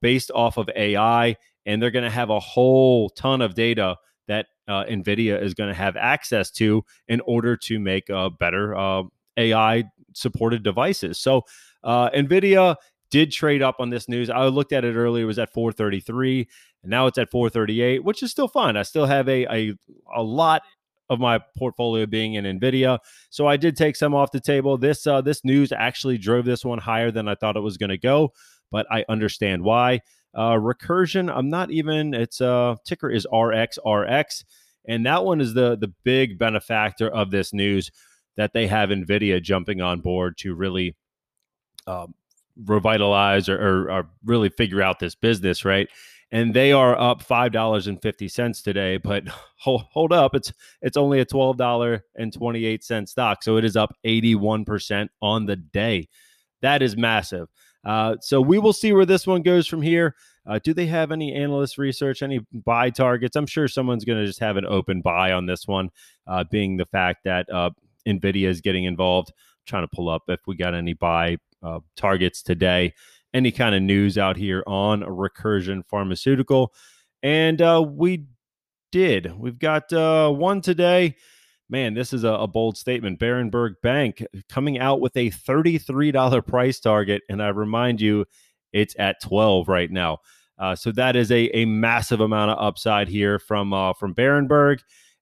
based 0.00 0.30
off 0.34 0.56
of 0.58 0.68
AI. 0.76 1.36
And 1.64 1.82
they're 1.82 1.90
going 1.90 2.04
to 2.04 2.10
have 2.10 2.30
a 2.30 2.40
whole 2.40 3.10
ton 3.10 3.40
of 3.40 3.54
data 3.54 3.96
that 4.28 4.46
uh, 4.68 4.84
NVIDIA 4.84 5.42
is 5.42 5.54
going 5.54 5.68
to 5.68 5.74
have 5.74 5.96
access 5.96 6.50
to 6.52 6.84
in 7.08 7.20
order 7.22 7.56
to 7.56 7.80
make 7.80 8.08
uh, 8.10 8.28
better 8.28 8.76
uh, 8.76 9.02
AI 9.36 9.84
supported 10.12 10.62
devices. 10.62 11.18
So, 11.18 11.42
uh, 11.82 12.10
NVIDIA 12.10 12.76
did 13.10 13.32
trade 13.32 13.62
up 13.62 13.76
on 13.78 13.90
this 13.90 14.08
news. 14.08 14.30
I 14.30 14.44
looked 14.46 14.72
at 14.72 14.84
it 14.84 14.94
earlier; 14.94 15.24
it 15.24 15.26
was 15.26 15.38
at 15.38 15.52
433, 15.52 16.48
and 16.82 16.90
now 16.90 17.06
it's 17.06 17.18
at 17.18 17.30
438, 17.30 18.04
which 18.04 18.22
is 18.22 18.30
still 18.30 18.48
fine. 18.48 18.76
I 18.76 18.82
still 18.82 19.06
have 19.06 19.28
a 19.28 19.46
a, 19.46 19.74
a 20.14 20.22
lot 20.22 20.62
of 21.10 21.18
my 21.18 21.40
portfolio 21.56 22.06
being 22.06 22.34
in 22.34 22.44
Nvidia. 22.44 22.98
So 23.30 23.46
I 23.46 23.56
did 23.56 23.76
take 23.76 23.96
some 23.96 24.14
off 24.14 24.30
the 24.30 24.40
table. 24.40 24.76
This 24.76 25.06
uh, 25.06 25.20
this 25.20 25.44
news 25.44 25.72
actually 25.72 26.18
drove 26.18 26.44
this 26.44 26.64
one 26.64 26.78
higher 26.78 27.10
than 27.10 27.28
I 27.28 27.34
thought 27.34 27.56
it 27.56 27.60
was 27.60 27.76
going 27.76 27.90
to 27.90 27.98
go, 27.98 28.32
but 28.70 28.86
I 28.90 29.04
understand 29.08 29.62
why. 29.62 30.00
Uh, 30.34 30.52
Recursion, 30.52 31.34
I'm 31.34 31.48
not 31.48 31.70
even. 31.70 32.14
Its 32.14 32.40
uh, 32.40 32.76
ticker 32.86 33.10
is 33.10 33.26
RXRX, 33.32 34.44
and 34.86 35.06
that 35.06 35.24
one 35.24 35.40
is 35.40 35.54
the 35.54 35.76
the 35.76 35.92
big 36.04 36.38
benefactor 36.38 37.08
of 37.08 37.30
this 37.30 37.52
news 37.52 37.90
that 38.36 38.52
they 38.52 38.66
have 38.68 38.90
Nvidia 38.90 39.42
jumping 39.42 39.80
on 39.80 40.00
board 40.00 40.38
to 40.38 40.54
really 40.54 40.94
um, 41.86 42.14
revitalize 42.64 43.48
or, 43.48 43.56
or, 43.56 43.90
or, 43.90 44.10
really 44.24 44.48
figure 44.48 44.82
out 44.82 44.98
this 44.98 45.14
business, 45.14 45.64
right? 45.64 45.88
And 46.30 46.52
they 46.52 46.72
are 46.72 46.98
up 46.98 47.22
five 47.22 47.52
dollars 47.52 47.86
and 47.86 48.00
fifty 48.02 48.28
cents 48.28 48.60
today, 48.62 48.98
but 48.98 49.24
hold, 49.58 49.82
hold 49.90 50.12
up, 50.12 50.34
it's 50.34 50.52
it's 50.82 50.96
only 50.96 51.20
a 51.20 51.24
twelve 51.24 51.56
dollar 51.56 52.04
and 52.16 52.32
twenty 52.32 52.64
eight 52.64 52.84
cent 52.84 53.08
stock, 53.08 53.42
so 53.42 53.56
it 53.56 53.64
is 53.64 53.76
up 53.76 53.94
eighty 54.04 54.34
one 54.34 54.64
percent 54.64 55.10
on 55.22 55.46
the 55.46 55.56
day. 55.56 56.08
That 56.60 56.82
is 56.82 56.96
massive. 56.96 57.48
Uh, 57.84 58.16
so 58.20 58.40
we 58.40 58.58
will 58.58 58.72
see 58.72 58.92
where 58.92 59.06
this 59.06 59.26
one 59.26 59.42
goes 59.42 59.66
from 59.66 59.80
here. 59.80 60.14
Uh, 60.46 60.58
do 60.62 60.74
they 60.74 60.86
have 60.86 61.12
any 61.12 61.34
analyst 61.34 61.78
research, 61.78 62.22
any 62.22 62.40
buy 62.52 62.90
targets? 62.90 63.36
I'm 63.36 63.46
sure 63.46 63.68
someone's 63.68 64.04
going 64.04 64.18
to 64.18 64.26
just 64.26 64.40
have 64.40 64.56
an 64.56 64.66
open 64.66 65.00
buy 65.00 65.32
on 65.32 65.46
this 65.46 65.66
one, 65.66 65.90
uh, 66.26 66.44
being 66.50 66.76
the 66.76 66.86
fact 66.86 67.24
that 67.24 67.48
uh, 67.50 67.70
NVIDIA 68.06 68.48
is 68.48 68.60
getting 68.60 68.84
involved. 68.84 69.30
I'm 69.30 69.64
trying 69.66 69.84
to 69.84 69.94
pull 69.94 70.08
up 70.08 70.22
if 70.28 70.40
we 70.46 70.56
got 70.56 70.74
any 70.74 70.94
buy 70.94 71.36
uh, 71.62 71.80
targets 71.96 72.42
today, 72.42 72.94
any 73.34 73.50
kind 73.50 73.74
of 73.74 73.82
news 73.82 74.18
out 74.18 74.36
here 74.36 74.62
on 74.66 75.02
Recursion 75.02 75.84
Pharmaceutical. 75.86 76.72
And 77.22 77.60
uh, 77.60 77.84
we 77.86 78.26
did. 78.92 79.36
We've 79.38 79.58
got 79.58 79.90
one 79.92 80.60
today 80.60 81.16
man, 81.68 81.94
this 81.94 82.12
is 82.12 82.24
a, 82.24 82.30
a, 82.30 82.46
bold 82.46 82.76
statement. 82.76 83.20
Berenberg 83.20 83.74
Bank 83.82 84.24
coming 84.48 84.78
out 84.78 85.00
with 85.00 85.16
a 85.16 85.30
$33 85.30 86.46
price 86.46 86.80
target. 86.80 87.22
And 87.28 87.42
I 87.42 87.48
remind 87.48 88.00
you, 88.00 88.24
it's 88.72 88.94
at 88.98 89.20
12 89.22 89.68
right 89.68 89.90
now. 89.90 90.18
Uh, 90.58 90.74
so 90.74 90.90
that 90.92 91.16
is 91.16 91.30
a, 91.30 91.44
a 91.56 91.64
massive 91.64 92.20
amount 92.20 92.50
of 92.50 92.58
upside 92.58 93.08
here 93.08 93.38
from 93.38 93.72
uh, 93.72 93.92
from 93.92 94.14
Berenberg. 94.14 94.80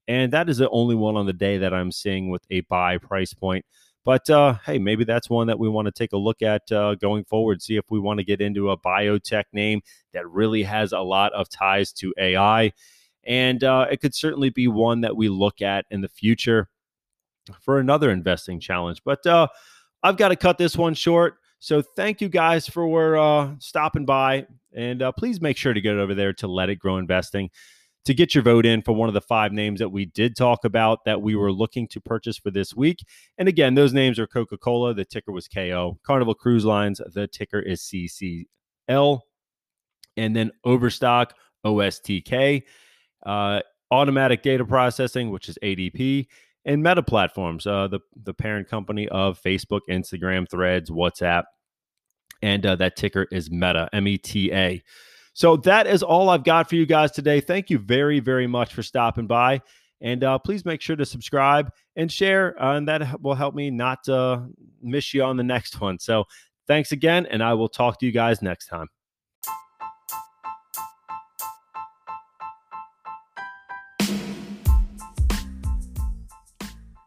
And 0.09 0.33
that 0.33 0.49
is 0.49 0.59
the 0.59 0.71
only 0.71 0.95
one 0.95 1.17
on 1.17 1.27
the 1.27 1.33
day 1.33 1.59
that 1.59 1.75
I'm 1.75 1.93
seeing 1.93 2.31
with 2.31 2.43
a 2.51 2.61
buy 2.63 2.99
price 2.99 3.35
point. 3.35 3.65
But 4.07 4.31
uh, 4.31 4.55
hey, 4.65 4.79
maybe 4.79 5.05
that's 5.05 5.29
one 5.29 5.49
that 5.49 5.59
we 5.59 5.69
want 5.69 5.85
to 5.87 5.93
take 5.93 6.15
a 6.15 6.17
look 6.17 6.41
at 6.41 6.73
uh, 6.73 6.95
going 6.95 7.25
forward. 7.25 7.61
See 7.61 7.77
if 7.77 7.85
we 7.91 8.01
want 8.01 8.21
to 8.21 8.25
get 8.25 8.41
into 8.41 8.71
a 8.71 8.79
biotech 8.79 9.45
name 9.53 9.83
that 10.15 10.27
really 10.31 10.63
has 10.63 10.93
a 10.93 11.01
lot 11.01 11.35
of 11.35 11.51
ties 11.51 11.93
to 11.95 12.15
AI 12.17 12.73
and 13.27 13.65
uh, 13.65 13.87
it 13.91 14.01
could 14.01 14.15
certainly 14.15 14.51
be 14.51 14.69
one 14.69 15.01
that 15.01 15.17
we 15.17 15.29
look 15.29 15.61
at 15.61 15.85
in 15.91 16.01
the 16.01 16.09
future 16.09 16.69
for 17.61 17.81
another 17.81 18.11
investing 18.11 18.61
challenge. 18.61 19.03
But 19.05 19.27
uh, 19.27 19.49
I've 20.03 20.17
got 20.17 20.29
to 20.29 20.37
cut 20.37 20.59
this 20.59 20.77
one 20.77 20.95
short. 20.95 21.39
So 21.59 21.83
thank 21.83 22.21
you 22.21 22.29
guys 22.29 22.69
for 22.69 23.17
uh, 23.17 23.55
stopping 23.59 24.05
by. 24.05 24.47
And 24.75 25.03
uh, 25.03 25.13
please 25.13 25.41
make 25.41 25.57
sure 25.57 25.75
to 25.75 25.81
get 25.81 25.97
over 25.97 26.15
there 26.15 26.33
to 26.35 26.47
Let 26.47 26.71
It 26.71 26.77
Grow 26.77 26.99
Investing 26.99 27.51
to 28.07 28.15
get 28.15 28.35
your 28.35 28.43
vote 28.43 28.65
in 28.65 28.83
for 28.83 28.93
one 28.93 29.09
of 29.09 29.15
the 29.15 29.21
five 29.21 29.53
names 29.53 29.79
that 29.81 29.91
we 29.91 30.07
did 30.07 30.37
talk 30.37 30.65
about 30.65 31.05
that 31.05 31.23
we 31.23 31.37
were 31.37 31.53
looking 31.53 31.87
to 31.89 32.01
purchase 32.01 32.39
for 32.39 32.51
this 32.51 32.75
week. 32.75 33.05
And 33.37 33.49
again, 33.49 33.75
those 33.75 33.93
names 33.93 34.19
are 34.19 34.27
Coca 34.27 34.57
Cola, 34.57 34.95
the 34.95 35.05
ticker 35.05 35.33
was 35.33 35.49
KO, 35.49 35.99
Carnival 36.03 36.35
Cruise 36.35 36.65
Lines, 36.65 37.01
the 37.15 37.27
ticker 37.27 37.61
is 37.61 37.83
CCL, 37.83 39.21
and 40.17 40.35
then 40.35 40.51
Overstock, 40.65 41.35
OSTK 41.65 42.63
uh, 43.27 43.61
automatic 43.91 44.43
data 44.43 44.65
processing, 44.65 45.31
which 45.31 45.49
is 45.49 45.59
ADP, 45.63 46.27
and 46.65 46.83
Meta 46.83 47.03
Platforms, 47.03 47.67
uh, 47.67 47.89
the 47.89 48.01
the 48.25 48.33
parent 48.33 48.69
company 48.69 49.09
of 49.09 49.41
Facebook, 49.43 49.81
Instagram, 49.91 50.49
Threads, 50.51 50.91
WhatsApp, 50.91 51.45
and 52.43 52.65
uh, 52.65 52.77
that 52.77 52.97
ticker 52.97 53.27
is 53.31 53.51
Meta, 53.51 53.89
M 53.93 54.09
E 54.09 54.17
T 54.17 54.53
A. 54.53 54.83
So 55.37 55.59
that 55.59 55.87
is 55.87 56.03
all 56.03 56.31
I've 56.31 56.45
got 56.45 56.67
for 56.67 56.77
you 56.77 56.87
guys 56.87 57.11
today. 57.11 57.43
Thank 57.43 57.69
you 57.69 57.77
very, 57.77 58.21
very 58.21 58.47
much 58.47 58.73
for 58.73 58.83
stopping 58.83 59.27
by. 59.27 59.61
And 60.01 60.25
uh, 60.25 60.39
please 60.39 60.65
make 60.65 60.81
sure 60.81 60.97
to 60.97 61.05
subscribe 61.05 61.71
and 61.95 62.11
share, 62.11 62.61
uh, 62.61 62.79
and 62.79 62.89
that 62.89 63.21
will 63.21 63.35
help 63.35 63.55
me 63.55 63.71
not 63.71 64.09
uh, 64.09 64.41
miss 64.81 65.13
you 65.13 65.23
on 65.23 65.37
the 65.37 65.43
next 65.43 65.79
one. 65.79 65.99
So 65.99 66.25
thanks 66.67 66.93
again, 66.93 67.27
and 67.27 67.43
I 67.43 67.53
will 67.53 67.69
talk 67.69 68.01
to 68.01 68.07
you 68.07 68.13
guys 68.13 68.41
next 68.41 68.69
time. 68.69 68.89